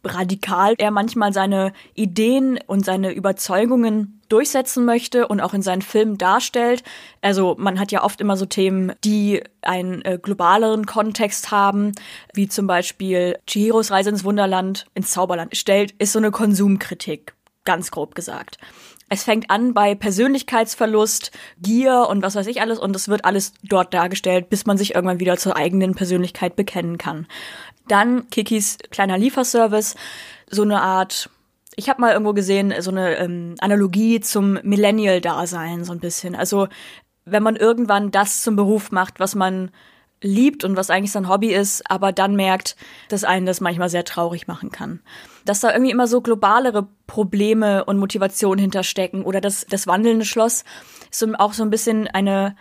[0.05, 6.19] radikal er manchmal seine Ideen und seine Überzeugungen durchsetzen möchte und auch in seinen Filmen
[6.19, 6.83] darstellt.
[7.21, 11.93] Also man hat ja oft immer so Themen, die einen äh, globaleren Kontext haben,
[12.33, 17.91] wie zum Beispiel Chihiros Reise ins Wunderland, ins Zauberland stellt, ist so eine Konsumkritik, ganz
[17.91, 18.59] grob gesagt.
[19.13, 23.53] Es fängt an bei Persönlichkeitsverlust, Gier und was weiß ich alles und es wird alles
[23.65, 27.27] dort dargestellt, bis man sich irgendwann wieder zur eigenen Persönlichkeit bekennen kann.
[27.89, 29.97] Dann Kikis kleiner Lieferservice,
[30.49, 31.29] so eine Art,
[31.77, 36.35] ich habe mal irgendwo gesehen, so eine ähm, Analogie zum Millennial-Dasein so ein bisschen.
[36.35, 36.69] Also
[37.25, 39.71] wenn man irgendwann das zum Beruf macht, was man
[40.23, 42.77] liebt und was eigentlich sein Hobby ist, aber dann merkt,
[43.09, 45.01] dass einen das manchmal sehr traurig machen kann.
[45.45, 50.65] Dass da irgendwie immer so globalere Probleme und Motivationen hinterstecken oder das, das wandelnde Schloss
[51.11, 52.55] ist auch so ein bisschen eine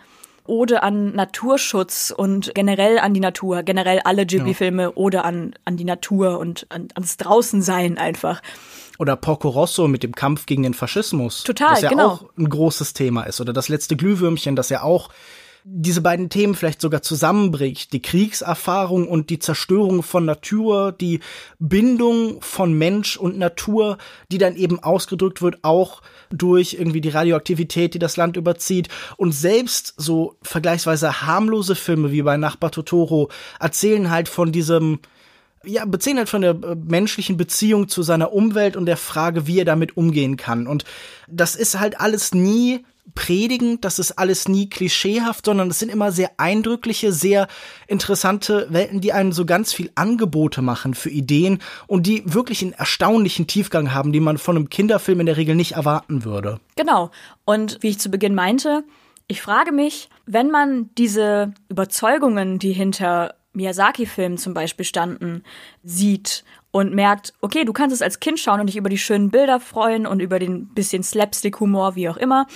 [0.46, 4.92] Ode an Naturschutz und generell an die Natur, generell alle Ghibli-Filme ja.
[4.96, 8.42] Ode an, an die Natur und an, ans Draußensein einfach.
[9.00, 11.42] Oder Porco Rosso mit dem Kampf gegen den Faschismus.
[11.44, 12.08] Total, was ja genau.
[12.08, 13.40] auch ein großes Thema ist.
[13.40, 15.08] Oder das letzte Glühwürmchen, das ja auch
[15.64, 17.94] diese beiden Themen vielleicht sogar zusammenbricht.
[17.94, 21.20] Die Kriegserfahrung und die Zerstörung von Natur, die
[21.58, 23.96] Bindung von Mensch und Natur,
[24.30, 28.90] die dann eben ausgedrückt wird, auch durch irgendwie die Radioaktivität, die das Land überzieht.
[29.16, 34.98] Und selbst so vergleichsweise harmlose Filme wie bei Nachbar Totoro erzählen halt von diesem
[35.64, 39.58] ja, beziehen halt von der äh, menschlichen Beziehung zu seiner Umwelt und der Frage, wie
[39.58, 40.66] er damit umgehen kann.
[40.66, 40.84] Und
[41.28, 46.12] das ist halt alles nie predigend, das ist alles nie klischeehaft, sondern es sind immer
[46.12, 47.48] sehr eindrückliche, sehr
[47.86, 52.72] interessante Welten, die einen so ganz viel Angebote machen für Ideen und die wirklich einen
[52.72, 56.60] erstaunlichen Tiefgang haben, die man von einem Kinderfilm in der Regel nicht erwarten würde.
[56.76, 57.10] Genau.
[57.44, 58.84] Und wie ich zu Beginn meinte,
[59.26, 65.42] ich frage mich, wenn man diese Überzeugungen, die hinter Miyazaki-Filmen zum Beispiel standen,
[65.82, 69.30] sieht und merkt, okay, du kannst es als Kind schauen und dich über die schönen
[69.30, 72.46] Bilder freuen und über den bisschen Slapstick-Humor, wie auch immer.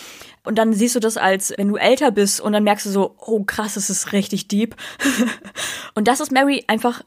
[0.45, 3.17] Und dann siehst du das als, wenn du älter bist und dann merkst du so,
[3.19, 4.77] oh krass, es ist richtig deep.
[5.95, 7.03] und das ist Mary einfach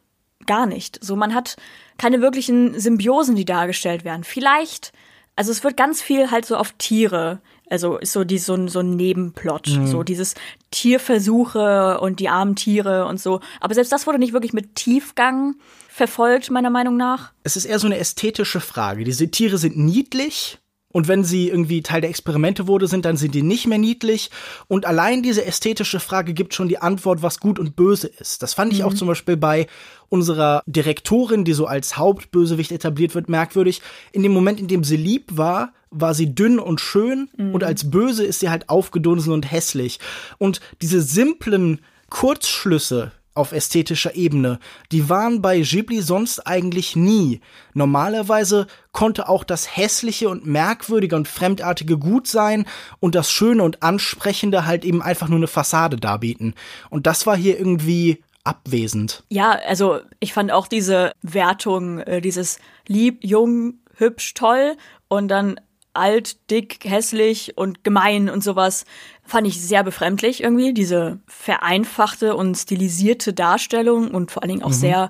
[0.47, 1.04] gar nicht.
[1.04, 1.56] So, man hat
[1.97, 4.23] keine wirklichen Symbiosen, die dargestellt werden.
[4.23, 4.91] Vielleicht,
[5.36, 8.67] also es wird ganz viel halt so auf Tiere also ist so die, so, ein,
[8.67, 9.88] so ein Nebenplot, mhm.
[9.88, 10.36] so dieses
[10.71, 13.41] Tierversuche und die armen Tiere und so.
[13.60, 15.56] Aber selbst das wurde nicht wirklich mit Tiefgang
[15.89, 17.32] verfolgt, meiner Meinung nach.
[17.43, 19.03] Es ist eher so eine ästhetische Frage.
[19.03, 20.60] Diese Tiere sind niedlich,
[20.97, 24.31] und wenn sie irgendwie Teil der Experimente wurde, sind, dann sind die nicht mehr niedlich.
[24.67, 28.41] Und allein diese ästhetische Frage gibt schon die Antwort, was gut und böse ist.
[28.41, 28.95] Das fand ich auch mhm.
[28.95, 29.67] zum Beispiel bei
[30.10, 33.83] unserer Direktorin, die so als Hauptbösewicht etabliert wird, merkwürdig.
[34.12, 37.53] In dem Moment, in dem sie lieb war, war sie dünn und schön mhm.
[37.53, 39.99] und als böse ist sie halt aufgedunsen und hässlich.
[40.39, 44.60] Und diese simplen Kurzschlüsse, auf ästhetischer Ebene.
[44.91, 47.41] Die waren bei Ghibli sonst eigentlich nie.
[47.73, 52.65] Normalerweise konnte auch das Hässliche und Merkwürdige und Fremdartige gut sein
[53.00, 56.56] und das Schöne und Ansprechende halt eben einfach nur eine Fassade darbieten.
[56.89, 59.23] Und das war hier irgendwie abwesend.
[59.30, 64.78] Ja, also ich fand auch diese Wertung, äh, dieses lieb, jung, hübsch, toll
[65.10, 65.60] und dann
[65.97, 68.86] alt, dick, hässlich und gemein und sowas,
[69.23, 70.73] fand ich sehr befremdlich irgendwie.
[70.73, 74.73] Diese vereinfachte und stilisierte Darstellung und vor allen Dingen auch mhm.
[74.73, 75.10] sehr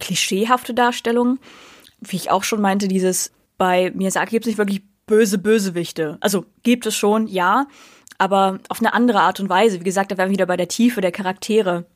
[0.00, 1.38] klischeehafte Darstellung.
[2.00, 6.16] Wie ich auch schon meinte, dieses bei Miyazaki gibt es nicht wirklich böse Bösewichte.
[6.20, 7.66] Also gibt es schon, ja,
[8.18, 9.80] aber auf eine andere Art und Weise.
[9.80, 11.86] Wie gesagt, da wären wir wieder bei der Tiefe der Charaktere,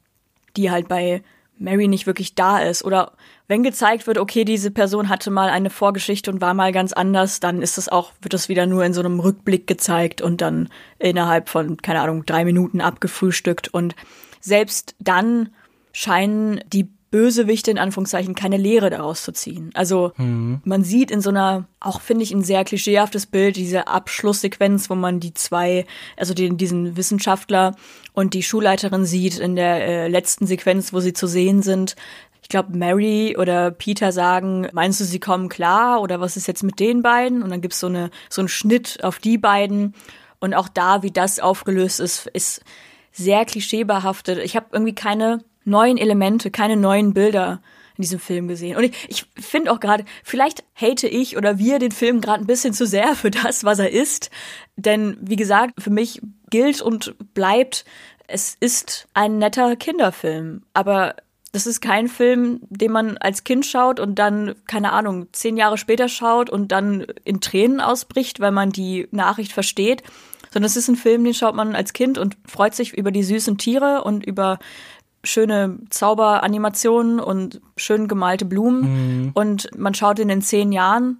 [0.57, 1.22] die halt bei
[1.59, 3.12] Mary nicht wirklich da ist oder
[3.49, 7.39] wenn gezeigt wird, okay, diese Person hatte mal eine Vorgeschichte und war mal ganz anders,
[7.39, 10.70] dann ist das auch, wird das wieder nur in so einem Rückblick gezeigt und dann
[10.99, 13.68] innerhalb von, keine Ahnung, drei Minuten abgefrühstückt.
[13.68, 13.95] Und
[14.41, 15.51] selbst dann
[15.93, 19.70] scheinen die Bösewichte in Anführungszeichen keine Lehre daraus zu ziehen.
[19.74, 20.62] Also mhm.
[20.64, 24.95] man sieht in so einer, auch finde ich ein sehr klischeehaftes Bild, diese Abschlusssequenz, wo
[24.95, 25.85] man die zwei,
[26.16, 27.76] also den, diesen Wissenschaftler
[28.13, 31.97] und die Schulleiterin sieht in der äh, letzten Sequenz, wo sie zu sehen sind.
[32.43, 36.63] Ich glaube, Mary oder Peter sagen, meinst du, sie kommen klar oder was ist jetzt
[36.63, 37.43] mit den beiden?
[37.43, 39.95] Und dann gibt's so eine so einen Schnitt auf die beiden
[40.41, 42.63] und auch da, wie das aufgelöst ist, ist
[43.13, 44.39] sehr klischeebehaftet.
[44.39, 47.63] Ich habe irgendwie keine neuen Elemente, keine neuen Bilder
[47.97, 48.76] in diesem Film gesehen.
[48.76, 52.47] Und ich, ich finde auch gerade, vielleicht hate ich oder wir den Film gerade ein
[52.47, 54.30] bisschen zu sehr für das, was er ist.
[54.76, 56.20] Denn wie gesagt, für mich
[56.51, 57.84] gilt und bleibt,
[58.28, 60.62] es ist ein netter Kinderfilm.
[60.72, 61.16] Aber
[61.53, 65.76] das ist kein Film, den man als Kind schaut und dann, keine Ahnung, zehn Jahre
[65.76, 70.03] später schaut und dann in Tränen ausbricht, weil man die Nachricht versteht.
[70.51, 73.22] Sondern es ist ein Film, den schaut man als Kind und freut sich über die
[73.22, 74.59] süßen Tiere und über
[75.25, 79.25] schöne Zauberanimationen und schön gemalte Blumen.
[79.25, 79.31] Mhm.
[79.35, 81.18] Und man schaut ihn in zehn Jahren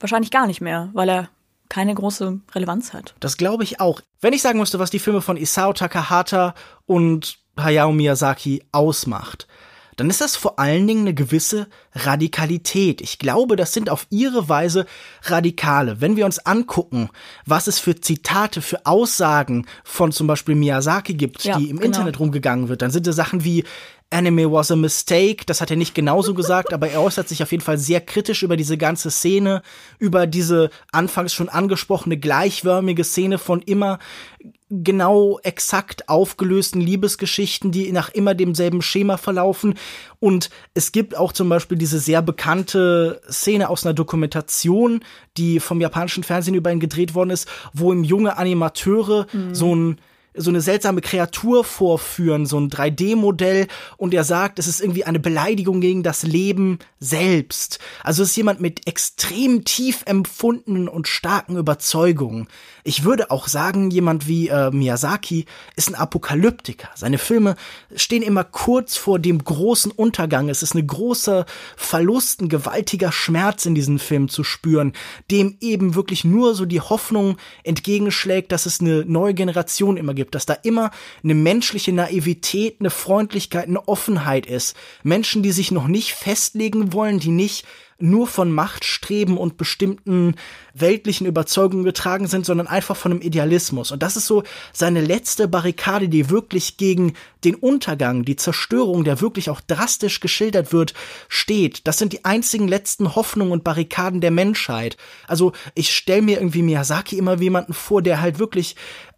[0.00, 1.28] wahrscheinlich gar nicht mehr, weil er
[1.68, 3.14] keine große Relevanz hat.
[3.20, 4.02] Das glaube ich auch.
[4.20, 6.54] Wenn ich sagen müsste, was die Filme von Isao Takahata
[6.86, 9.46] und Hayao Miyazaki ausmacht,
[9.96, 13.00] dann ist das vor allen Dingen eine gewisse Radikalität.
[13.00, 14.86] Ich glaube, das sind auf ihre Weise
[15.24, 16.00] Radikale.
[16.00, 17.10] Wenn wir uns angucken,
[17.46, 21.86] was es für Zitate, für Aussagen von zum Beispiel Miyazaki gibt, ja, die im genau.
[21.86, 23.64] Internet rumgegangen wird, dann sind es Sachen wie
[24.12, 25.44] Anime was a mistake.
[25.46, 28.42] Das hat er nicht genauso gesagt, aber er äußert sich auf jeden Fall sehr kritisch
[28.42, 29.62] über diese ganze Szene,
[29.98, 33.98] über diese anfangs schon angesprochene gleichwörmige Szene von immer
[34.72, 39.74] genau exakt aufgelösten Liebesgeschichten, die nach immer demselben Schema verlaufen.
[40.18, 45.04] Und es gibt auch zum Beispiel diese sehr bekannte Szene aus einer Dokumentation,
[45.36, 49.54] die vom japanischen Fernsehen über ihn gedreht worden ist, wo ihm junge Animateure mhm.
[49.54, 49.98] so ein
[50.34, 53.66] so eine seltsame Kreatur vorführen, so ein 3D-Modell
[53.96, 57.78] und er sagt, es ist irgendwie eine Beleidigung gegen das Leben selbst.
[58.02, 62.48] Also es ist jemand mit extrem tief empfundenen und starken Überzeugungen.
[62.84, 65.44] Ich würde auch sagen, jemand wie äh, Miyazaki
[65.76, 66.88] ist ein Apokalyptiker.
[66.94, 67.56] Seine Filme
[67.94, 70.48] stehen immer kurz vor dem großen Untergang.
[70.48, 71.44] Es ist eine große
[71.76, 74.92] Verlust, ein gewaltiger Schmerz in diesen Film zu spüren,
[75.30, 80.21] dem eben wirklich nur so die Hoffnung entgegenschlägt, dass es eine neue Generation immer gibt,
[80.30, 80.90] dass da immer
[81.22, 84.76] eine menschliche Naivität, eine Freundlichkeit, eine Offenheit ist.
[85.02, 87.64] Menschen, die sich noch nicht festlegen wollen, die nicht
[88.02, 90.34] nur von Machtstreben und bestimmten
[90.74, 93.92] weltlichen Überzeugungen getragen sind, sondern einfach von einem Idealismus.
[93.92, 94.42] Und das ist so
[94.72, 97.14] seine letzte Barrikade, die wirklich gegen
[97.44, 100.94] den Untergang, die Zerstörung, der wirklich auch drastisch geschildert wird,
[101.28, 101.86] steht.
[101.86, 104.96] Das sind die einzigen letzten Hoffnungen und Barrikaden der Menschheit.
[105.28, 108.74] Also ich stelle mir irgendwie Miyazaki immer jemanden vor, der halt wirklich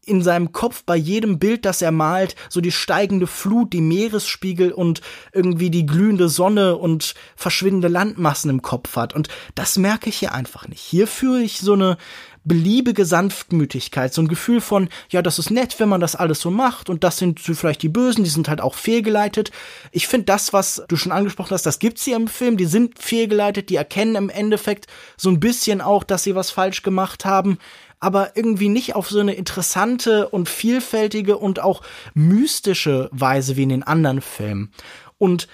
[0.06, 4.72] in seinem Kopf bei jedem Bild, das er malt, so die steigende Flut, die Meeresspiegel
[4.72, 5.00] und
[5.32, 9.14] irgendwie die glühende Sonne und verschwindende Landmassen im Kopf hat.
[9.14, 10.80] Und das merke ich hier einfach nicht.
[10.80, 11.96] Hier führe ich so eine
[12.44, 16.50] beliebige Sanftmütigkeit, so ein Gefühl von, ja, das ist nett, wenn man das alles so
[16.50, 19.50] macht und das sind vielleicht die Bösen, die sind halt auch fehlgeleitet.
[19.92, 22.98] Ich finde das, was du schon angesprochen hast, das gibt's hier im Film, die sind
[22.98, 24.86] fehlgeleitet, die erkennen im Endeffekt
[25.16, 27.58] so ein bisschen auch, dass sie was falsch gemacht haben
[28.04, 31.80] aber irgendwie nicht auf so eine interessante und vielfältige und auch
[32.12, 34.72] mystische Weise wie in den anderen Filmen.
[35.16, 35.48] Und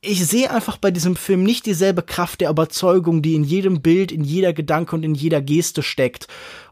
[0.00, 4.12] ich sehe einfach bei diesem Film nicht dieselbe Kraft der Überzeugung, die in jedem Bild,
[4.12, 6.28] in jeder Gedanke und in jeder Geste steckt.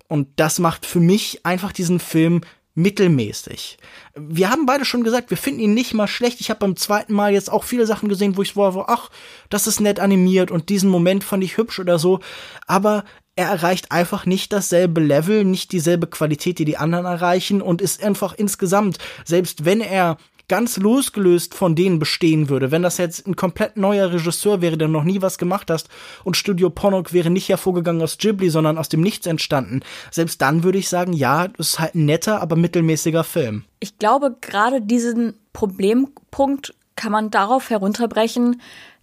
[0.07, 2.43] Und das macht für mich einfach diesen Film
[2.77, 3.77] mittelmäßig.
[4.15, 6.41] Wir haben beide schon gesagt, wir finden ihn nicht mal schlecht.
[6.41, 9.11] Ich habe beim zweiten Mal jetzt auch viele Sachen gesehen, wo ich war, ach,
[9.51, 12.21] das ist nett animiert und diesen Moment fand ich hübsch oder so.
[12.69, 13.05] Aber
[13.39, 18.03] er erreicht einfach nicht dasselbe Level, nicht dieselbe Qualität, die die anderen erreichen und ist
[18.03, 20.17] einfach insgesamt, selbst wenn er
[20.49, 24.89] ganz losgelöst von denen bestehen würde, wenn das jetzt ein komplett neuer Regisseur wäre, der
[24.89, 25.89] noch nie was gemacht hast
[26.25, 30.65] und Studio Ponok wäre nicht hervorgegangen aus Ghibli, sondern aus dem Nichts entstanden, selbst dann
[30.65, 33.63] würde ich sagen, ja, das ist halt ein netter, aber mittelmäßiger Film.
[33.79, 38.61] Ich glaube, gerade diesen Problempunkt kann man darauf herunterbrechen,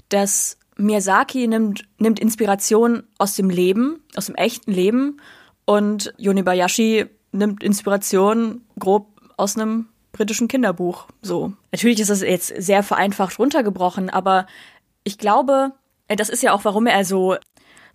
[0.09, 5.21] dass Miyazaki nimmt, nimmt Inspiration aus dem Leben, aus dem echten Leben
[5.65, 9.07] und Yonibayashi nimmt Inspiration grob
[9.37, 11.07] aus einem britischen Kinderbuch.
[11.21, 11.53] So.
[11.71, 14.47] Natürlich ist das jetzt sehr vereinfacht runtergebrochen, aber
[15.03, 15.73] ich glaube,
[16.07, 17.35] äh, das ist ja auch, warum er so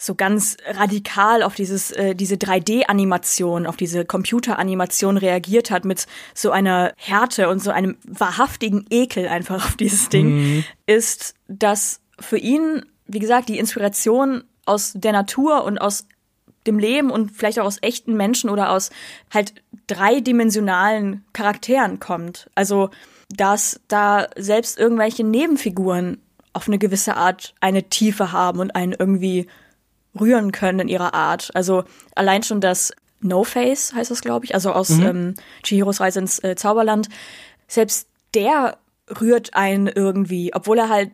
[0.03, 6.51] so ganz radikal auf dieses äh, diese 3D-Animation, auf diese Computeranimation reagiert hat mit so
[6.51, 10.65] einer Härte und so einem wahrhaftigen Ekel einfach auf dieses Ding, mhm.
[10.87, 16.07] ist, dass für ihn, wie gesagt, die Inspiration aus der Natur und aus
[16.67, 18.91] dem Leben und vielleicht auch aus echten Menschen oder aus
[19.33, 19.55] halt
[19.87, 22.51] dreidimensionalen Charakteren kommt.
[22.55, 22.91] Also,
[23.31, 26.21] dass da selbst irgendwelche Nebenfiguren
[26.53, 29.47] auf eine gewisse Art eine Tiefe haben und einen irgendwie
[30.19, 31.51] rühren können in ihrer Art.
[31.55, 35.07] Also allein schon das No Face heißt das, glaube ich, also aus mhm.
[35.07, 37.09] ähm, Chihiros Reise ins äh, Zauberland.
[37.69, 38.79] Selbst der
[39.21, 41.11] rührt einen irgendwie, obwohl er halt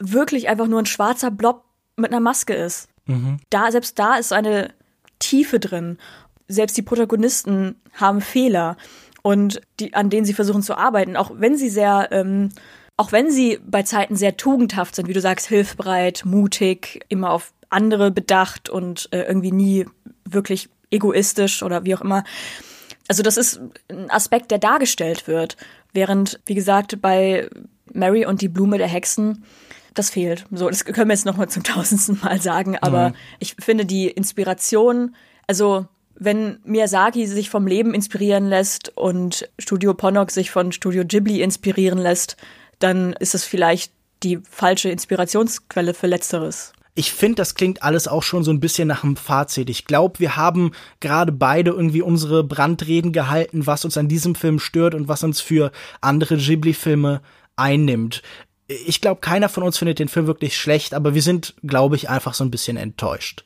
[0.00, 1.64] wirklich einfach nur ein schwarzer Blob
[1.96, 2.88] mit einer Maske ist.
[3.06, 3.38] Mhm.
[3.50, 4.72] Da, selbst da ist eine
[5.18, 5.98] Tiefe drin.
[6.48, 8.76] Selbst die Protagonisten haben Fehler
[9.22, 12.48] und die, an denen sie versuchen zu arbeiten, auch wenn sie sehr, ähm,
[12.96, 17.52] auch wenn sie bei Zeiten sehr tugendhaft sind, wie du sagst, hilfbereit, mutig, immer auf
[17.68, 19.86] andere bedacht und äh, irgendwie nie
[20.24, 22.24] wirklich egoistisch oder wie auch immer.
[23.08, 25.56] Also das ist ein Aspekt, der dargestellt wird,
[25.92, 27.48] während, wie gesagt, bei
[27.92, 29.44] Mary und die Blume der Hexen
[29.94, 30.46] das fehlt.
[30.50, 33.14] So, das können wir jetzt nochmal zum tausendsten Mal sagen, aber mhm.
[33.38, 35.14] ich finde die Inspiration,
[35.46, 35.86] also
[36.20, 41.98] wenn Miyazaki sich vom Leben inspirieren lässt und Studio Ponok sich von Studio Ghibli inspirieren
[41.98, 42.36] lässt,
[42.78, 46.72] dann ist es vielleicht die falsche Inspirationsquelle für Letzteres.
[46.94, 49.70] Ich finde, das klingt alles auch schon so ein bisschen nach einem Fazit.
[49.70, 54.58] Ich glaube, wir haben gerade beide irgendwie unsere Brandreden gehalten, was uns an diesem Film
[54.58, 55.72] stört und was uns für
[56.02, 57.22] andere Ghibli-Filme
[57.56, 58.22] einnimmt
[58.86, 62.08] ich glaube, keiner von uns findet den Film wirklich schlecht, aber wir sind, glaube ich,
[62.08, 63.44] einfach so ein bisschen enttäuscht.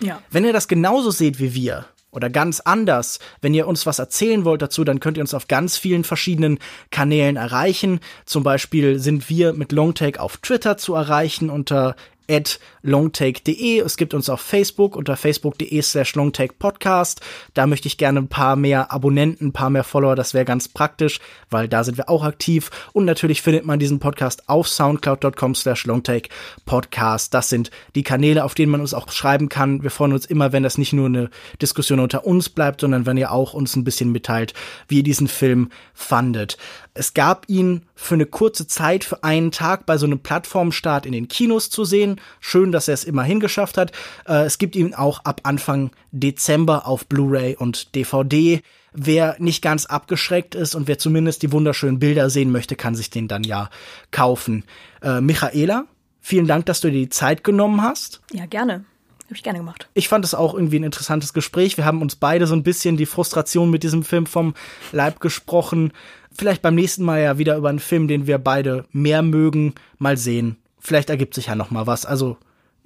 [0.00, 0.22] Ja.
[0.30, 1.86] Wenn ihr das genauso seht wie wir,
[2.16, 3.18] oder ganz anders.
[3.42, 6.58] Wenn ihr uns was erzählen wollt dazu, dann könnt ihr uns auf ganz vielen verschiedenen
[6.90, 8.00] Kanälen erreichen.
[8.24, 11.94] Zum Beispiel sind wir mit Longtake auf Twitter zu erreichen unter
[12.30, 13.80] at longtake.de.
[13.80, 17.20] Es gibt uns auf Facebook unter facebook.de slash longtakepodcast.
[17.54, 20.16] Da möchte ich gerne ein paar mehr Abonnenten, ein paar mehr Follower.
[20.16, 21.20] Das wäre ganz praktisch,
[21.50, 22.70] weil da sind wir auch aktiv.
[22.92, 27.32] Und natürlich findet man diesen Podcast auf soundcloud.com slash longtakepodcast.
[27.34, 29.82] Das sind die Kanäle, auf denen man uns auch schreiben kann.
[29.82, 33.16] Wir freuen uns immer, wenn das nicht nur eine Diskussion unter uns bleibt, sondern wenn
[33.16, 34.54] ihr auch uns ein bisschen mitteilt,
[34.88, 36.56] wie ihr diesen Film fandet.
[36.96, 41.12] Es gab ihn für eine kurze Zeit, für einen Tag bei so einem Plattformstart in
[41.12, 42.20] den Kinos zu sehen.
[42.40, 43.92] Schön, dass er es immerhin geschafft hat.
[44.26, 48.62] Äh, es gibt ihn auch ab Anfang Dezember auf Blu-ray und DVD.
[48.92, 53.10] Wer nicht ganz abgeschreckt ist und wer zumindest die wunderschönen Bilder sehen möchte, kann sich
[53.10, 53.68] den dann ja
[54.10, 54.64] kaufen.
[55.02, 55.84] Äh, Michaela,
[56.20, 58.22] vielen Dank, dass du dir die Zeit genommen hast.
[58.32, 58.86] Ja, gerne.
[59.26, 59.88] Habe ich gerne gemacht.
[59.92, 61.76] Ich fand es auch irgendwie ein interessantes Gespräch.
[61.76, 64.54] Wir haben uns beide so ein bisschen die Frustration mit diesem Film vom
[64.92, 65.92] Leib gesprochen.
[66.38, 69.74] Vielleicht beim nächsten Mal ja wieder über einen Film, den wir beide mehr mögen.
[69.98, 70.56] Mal sehen.
[70.78, 72.06] Vielleicht ergibt sich ja noch mal was.
[72.06, 72.36] Also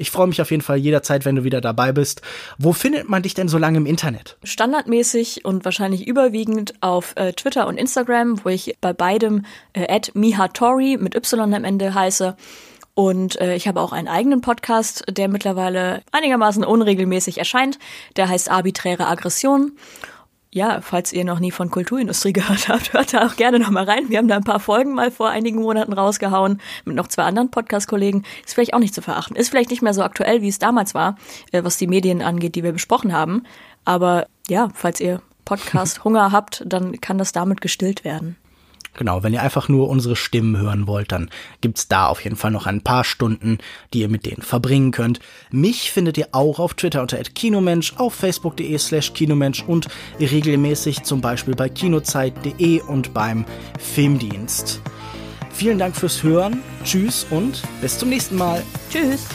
[0.01, 2.23] ich freue mich auf jeden Fall jederzeit, wenn du wieder dabei bist.
[2.57, 4.39] Wo findet man dich denn so lange im Internet?
[4.43, 9.45] Standardmäßig und wahrscheinlich überwiegend auf äh, Twitter und Instagram, wo ich bei beidem
[9.75, 12.35] äh, @mihatori mit Y am Ende heiße.
[12.95, 17.79] Und äh, ich habe auch einen eigenen Podcast, der mittlerweile einigermaßen unregelmäßig erscheint.
[18.17, 19.73] Der heißt Arbiträre Aggression.
[20.53, 23.85] Ja, falls ihr noch nie von Kulturindustrie gehört habt, hört da auch gerne noch mal
[23.85, 24.09] rein.
[24.09, 27.51] Wir haben da ein paar Folgen mal vor einigen Monaten rausgehauen mit noch zwei anderen
[27.51, 28.25] Podcast-Kollegen.
[28.45, 29.37] Ist vielleicht auch nicht zu verachten.
[29.37, 31.17] Ist vielleicht nicht mehr so aktuell, wie es damals war,
[31.53, 33.45] äh, was die Medien angeht, die wir besprochen haben.
[33.85, 38.37] Aber ja, falls ihr Podcast-Hunger habt, dann kann das damit gestillt werden.
[38.95, 41.31] Genau, wenn ihr einfach nur unsere Stimmen hören wollt, dann
[41.61, 43.59] gibt's da auf jeden Fall noch ein paar Stunden,
[43.95, 45.21] die ihr mit denen verbringen könnt.
[45.51, 49.89] Mich findet ihr auch auf Twitter unter @kinomensch, auf facebook.de slash kinomensch und
[50.19, 53.45] regelmäßig zum Beispiel bei kinozeit.de und beim
[53.79, 54.83] Filmdienst.
[55.53, 58.63] Vielen Dank fürs Hören, tschüss und bis zum nächsten Mal.
[58.91, 59.27] Tschüss.